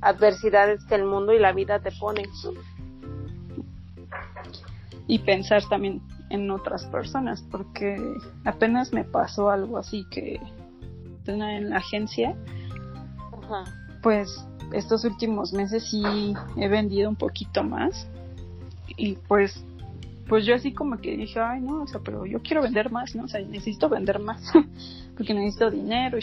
[0.01, 2.27] adversidades que el mundo y la vida te ponen.
[5.07, 7.97] Y pensar también en otras personas, porque
[8.45, 10.41] apenas me pasó algo así que
[11.27, 12.35] en la agencia,
[14.03, 16.03] pues estos últimos meses sí
[16.57, 18.09] he vendido un poquito más
[18.97, 19.65] y pues
[20.29, 23.15] pues yo así como que dije, ay no, o sea, pero yo quiero vender más,
[23.15, 23.25] ¿no?
[23.25, 24.43] O sea, necesito vender más
[25.17, 26.23] porque necesito dinero y.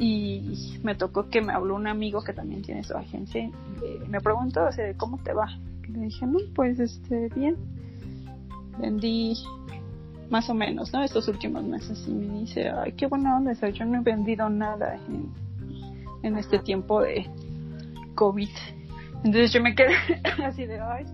[0.00, 3.52] Y me tocó que me habló un amigo que también tiene su agencia y
[4.08, 5.48] me preguntó, o sea, ¿cómo te va?
[5.88, 7.56] Y le dije, no, pues este, bien.
[8.78, 9.34] Vendí
[10.30, 11.02] más o menos, ¿no?
[11.02, 14.02] Estos últimos meses y me dice, ay, qué buena onda, o sea, yo no he
[14.02, 15.32] vendido nada en,
[16.22, 17.26] en este tiempo de
[18.14, 18.50] COVID.
[19.24, 19.94] Entonces yo me quedé
[20.44, 21.04] así de, ay,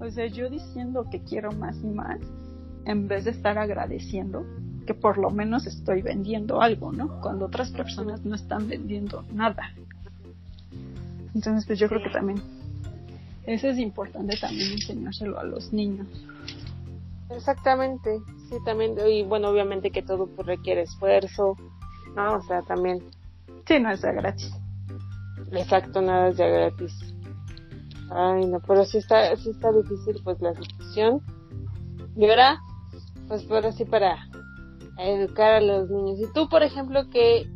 [0.00, 2.18] o sea, yo diciendo que quiero más y más,
[2.84, 4.44] en vez de estar agradeciendo
[4.86, 7.20] que por lo menos estoy vendiendo algo, ¿no?
[7.20, 9.72] Cuando otras personas no están vendiendo nada.
[11.34, 12.42] Entonces, pues yo creo que también
[13.46, 16.06] eso es importante también enseñárselo a los niños.
[17.30, 21.56] Exactamente, sí, también, y bueno, obviamente que todo pues, requiere esfuerzo,
[22.14, 22.36] ¿no?
[22.36, 23.02] O sea, también.
[23.66, 24.54] Sí, no es de gratis.
[25.52, 27.13] Exacto, nada es de gratis.
[28.10, 31.20] Ay, no, pero sí está, sí está difícil pues la situación.
[32.16, 32.60] Y ahora,
[33.28, 34.28] pues por así para
[34.98, 36.18] educar a los niños.
[36.20, 37.48] Y tú, por ejemplo, que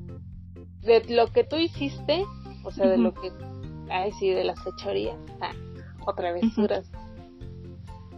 [0.83, 2.25] de lo que tú hiciste,
[2.65, 3.31] o sea, de lo que,
[3.91, 5.53] ay, sí, de las fechorías, ah,
[6.07, 6.45] otra vez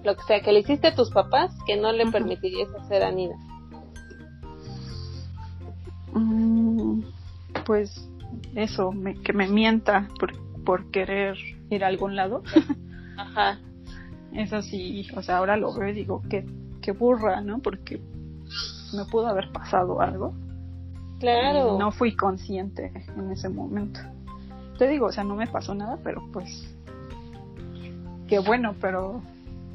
[0.03, 3.11] lo que sea, que le hiciste a tus papás que no le permitirías hacer a
[3.11, 3.37] Nina.
[6.15, 7.03] Mm,
[7.67, 8.09] pues
[8.55, 10.33] eso, me, que me mienta por,
[10.65, 11.37] por querer
[11.71, 12.43] ir a algún lado.
[13.17, 13.59] Ajá.
[14.33, 16.47] Eso sí, o sea, ahora lo veo y digo, qué,
[16.81, 17.59] qué burra, ¿no?
[17.59, 18.01] Porque
[18.95, 20.35] me pudo haber pasado algo.
[21.19, 21.79] Claro.
[21.79, 24.01] no fui consciente en ese momento.
[24.79, 26.75] Te digo, o sea, no me pasó nada, pero pues.
[28.27, 29.21] Qué bueno, pero.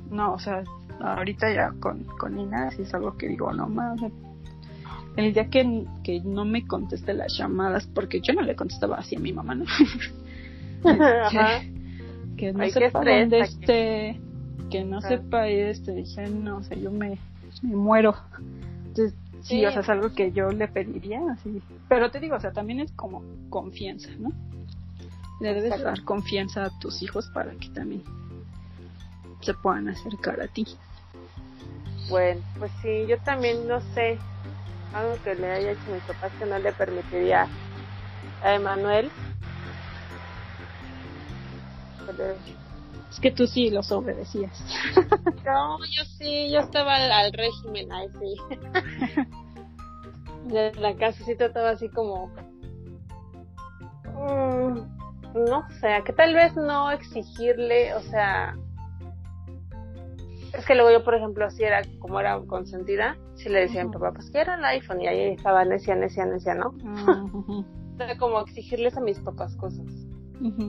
[0.10, 0.64] No, o sea,
[1.00, 4.02] ahorita ya con, con Nina sí es algo que digo, no más.
[5.16, 9.16] El día que, que no me conteste las llamadas, porque yo no le contestaba así
[9.16, 9.66] a mi mamá, ¿no?
[12.38, 14.22] que no sepa dónde esté,
[14.70, 17.18] que no sepa este, dije, no, o sea, yo me,
[17.62, 18.16] me muero.
[18.88, 21.62] Entonces, sí, o sea, es algo que yo le pediría, así.
[21.90, 24.32] Pero te digo, o sea, también es como confianza, ¿no?
[25.42, 28.04] Le debes dar confianza a tus hijos para que también
[29.42, 30.66] se puedan acercar a ti.
[32.10, 34.20] Bueno, pues sí, yo también no sé,
[34.94, 37.48] algo que le haya hecho a mis papás que no le permitiría
[38.42, 39.12] a Emanuel
[43.16, 44.51] es que tú sí los obedecías.
[45.45, 48.36] No, yo sí, yo estaba al, régimen ahí sí.
[50.53, 52.32] De la casa sí trataba así como...
[54.16, 54.80] Mm,
[55.49, 58.56] no sé, que tal vez no exigirle, o sea...
[60.53, 63.86] Es que luego yo, por ejemplo, si era como era consentida, si le decía a
[63.86, 66.74] mi papá, pues que era el iPhone y ahí estaba necia, necia, necia, ¿no?
[67.99, 69.86] Era como exigirles a mis papás cosas,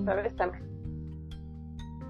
[0.04, 0.36] ¿sabes?
[0.36, 0.75] También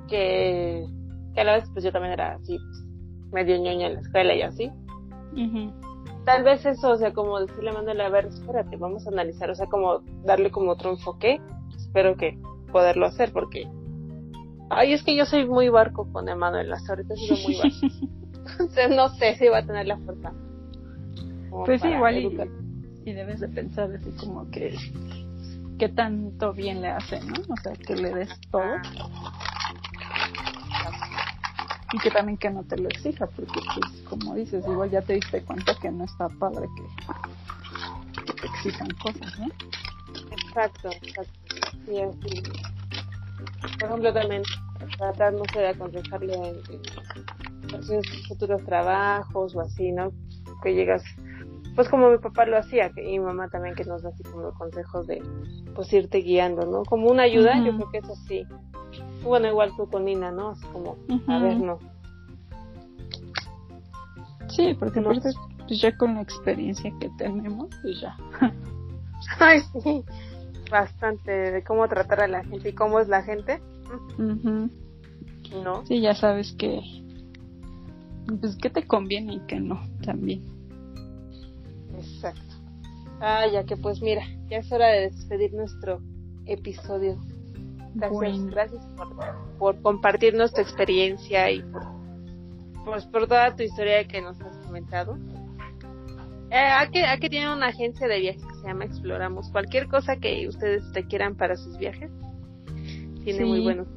[0.09, 0.87] que,
[1.35, 2.87] que a la vez pues yo también era así, pues,
[3.33, 4.71] medio ñoña en la escuela y así.
[6.25, 9.51] Tal vez eso, o sea, como decirle a Manuel, a ver, espérate, vamos a analizar,
[9.51, 11.41] o sea, como darle como otro enfoque.
[11.77, 12.39] Espero que
[12.73, 13.69] poderlo hacer porque...
[14.69, 18.07] Ay, es que yo soy muy barco con Emanuel, hasta ahorita he sido muy barco.
[18.51, 20.33] Entonces no sé si va a tener la fuerza.
[21.65, 22.27] Pues sí, igual y,
[23.05, 24.77] y, debes de pensar así como que
[25.79, 27.35] qué tanto bien le hace, ¿no?
[27.49, 28.63] O sea, que le des todo
[31.93, 35.15] y que también que no te lo exija porque pues como dices igual ya te
[35.15, 36.83] diste cuenta que no está padre que
[38.27, 39.47] que te exijan cosas, ¿no?
[40.31, 41.33] Exacto, exacto.
[41.87, 42.43] Y así.
[43.79, 44.43] Por ejemplo, también
[44.99, 50.13] tratar, no sé, de aconsejarle en, en sus futuros trabajos o así, ¿no?
[50.63, 51.03] Que llegas,
[51.75, 54.23] pues como mi papá lo hacía, que, y mi mamá también que nos da así
[54.25, 55.23] como consejos de,
[55.75, 56.85] pues irte guiando, ¿no?
[56.85, 58.47] Como una ayuda, yo creo que eso sí.
[59.27, 60.51] Bueno, igual tú con Nina, ¿no?
[60.51, 60.97] Así como,
[61.27, 61.79] a ver, no.
[64.49, 65.11] Sí, porque no.
[65.11, 68.17] pues ya con la experiencia que tenemos, pues ya.
[69.41, 70.05] Ay, sí
[70.71, 73.61] bastante de cómo tratar a la gente y cómo es la gente.
[75.63, 75.87] ¿No?
[75.87, 76.81] Sí, ya sabes que
[78.41, 80.43] pues que te conviene y que no también.
[81.97, 82.41] Exacto.
[83.21, 86.01] Ah, ya que pues mira, ya es hora de despedir nuestro
[86.47, 87.17] episodio.
[87.97, 89.09] Gracias, gracias por,
[89.59, 91.83] por compartirnos tu experiencia y por,
[92.85, 95.19] pues, por toda tu historia que nos has comentado.
[96.51, 99.51] Eh, aquí, aquí tiene una agencia de viajes que se llama Exploramos.
[99.51, 102.11] Cualquier cosa que ustedes te quieran para sus viajes,
[103.25, 103.89] tiene muy buenos.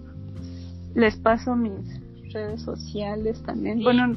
[0.95, 1.99] Les paso mis
[2.33, 3.83] redes sociales también.
[3.83, 4.15] bueno,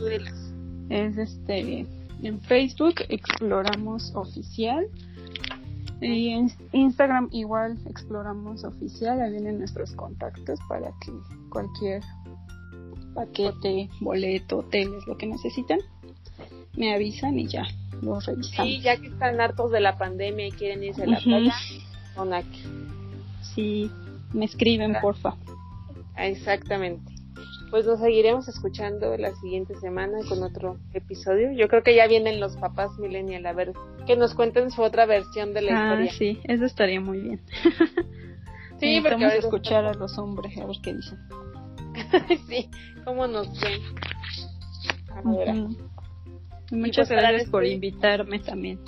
[0.91, 1.87] es este
[2.23, 4.87] en Facebook Exploramos Oficial
[6.03, 9.21] y en Instagram igual Exploramos Oficial.
[9.21, 11.13] Ahí vienen nuestros contactos para que
[11.49, 12.03] cualquier
[13.15, 15.81] paquete, boleto, hoteles, lo que necesiten,
[16.77, 17.65] me avisan y ya
[18.01, 18.71] los revisamos.
[18.71, 21.55] Sí, ya que están hartos de la pandemia y quieren irse a la playa,
[22.17, 22.63] con aquí.
[23.55, 23.91] Sí,
[24.33, 25.37] me escriben, porfa.
[26.17, 27.12] Exactamente.
[27.73, 31.53] Pues nos seguiremos escuchando la siguiente semana con otro episodio.
[31.53, 33.73] Yo creo que ya vienen los papás millennial a ver
[34.07, 36.13] que nos cuenten su otra versión de la ah, historia.
[36.13, 37.41] Sí, eso estaría muy bien.
[38.79, 41.19] sí, porque vamos a escuchar a los hombres a ver qué dicen.
[42.47, 42.69] sí,
[43.07, 43.81] cómo nos ven.
[46.73, 48.81] Muchas pues gracias por invitarme también.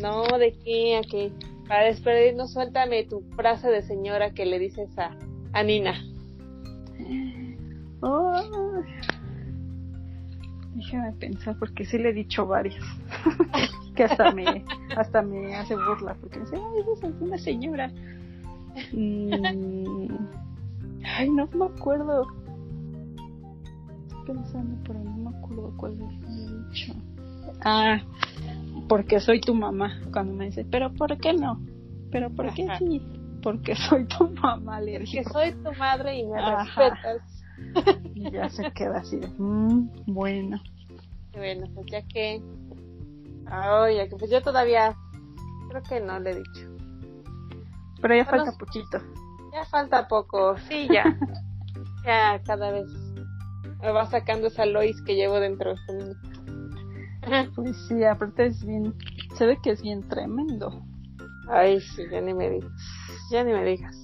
[0.00, 1.30] No, de qué, a qué.
[1.68, 5.14] Para despedirnos, suéltame tu frase de señora que le dices a,
[5.52, 6.02] a Nina.
[8.00, 8.82] Oh.
[10.74, 12.82] Déjame pensar porque sí le he dicho varias.
[13.94, 14.64] que hasta me
[14.96, 17.90] hasta me hace burla porque dice, ay, esa es una señora.
[18.92, 20.06] Mm.
[21.04, 22.26] Ay, no me acuerdo.
[24.06, 26.94] Estoy pensando, pero no me acuerdo cuál le he dicho.
[27.64, 28.00] Ah,
[28.88, 30.00] porque soy tu mamá.
[30.12, 31.60] Cuando me dice, pero ¿por qué no?
[32.10, 33.02] Pero ¿por qué sí?
[33.42, 37.39] Porque soy tu mamá, le Porque soy tu madre y me respetas.
[38.14, 40.60] Y ya se queda así de, mmm, bueno.
[41.32, 42.42] Bueno, pues ya que.
[43.46, 44.96] Ay, que pues yo todavía.
[45.68, 46.68] Creo que no le he dicho.
[48.02, 48.98] Pero ya falta poquito.
[49.52, 51.04] Ya falta poco, sí, ya.
[52.04, 52.86] ya cada vez
[53.82, 56.16] me va sacando esa Lois que llevo dentro de.
[57.54, 58.94] Pues sí, aparte es bien,
[59.34, 60.82] se ve que es bien tremendo.
[61.48, 62.72] Ay, sí, ya ni me digas,
[63.30, 63.96] ya ni me digas.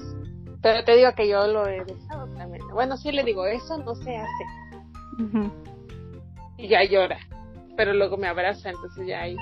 [0.66, 2.74] Pero te digo que yo lo he dejado tremendo.
[2.74, 4.44] Bueno, sí le digo, eso no se hace.
[6.58, 7.18] Y ya llora.
[7.76, 9.36] Pero luego me abraza, entonces ya ahí.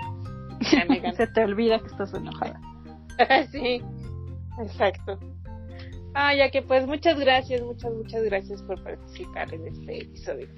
[1.16, 2.60] se te olvida que estás enojada.
[3.50, 3.80] sí,
[4.60, 5.18] exacto.
[6.12, 10.48] Ah, ya que pues muchas gracias, muchas, muchas gracias por participar en este episodio.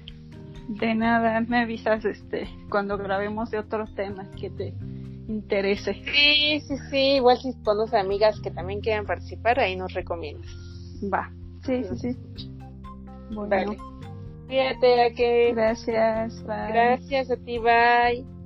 [0.67, 4.73] De nada, me avisas este cuando grabemos de otros temas que te
[5.27, 5.93] interese.
[6.05, 10.49] Sí, sí, sí, igual si conoces amigas que también quieran participar, ahí nos recomiendas.
[11.13, 11.31] Va,
[11.65, 12.49] sí, sí, sí.
[13.31, 13.49] Bueno.
[13.49, 13.77] Vale.
[14.47, 15.51] Fíjate a que...
[15.53, 16.67] Gracias, bye.
[16.69, 18.36] Gracias a ti, bye.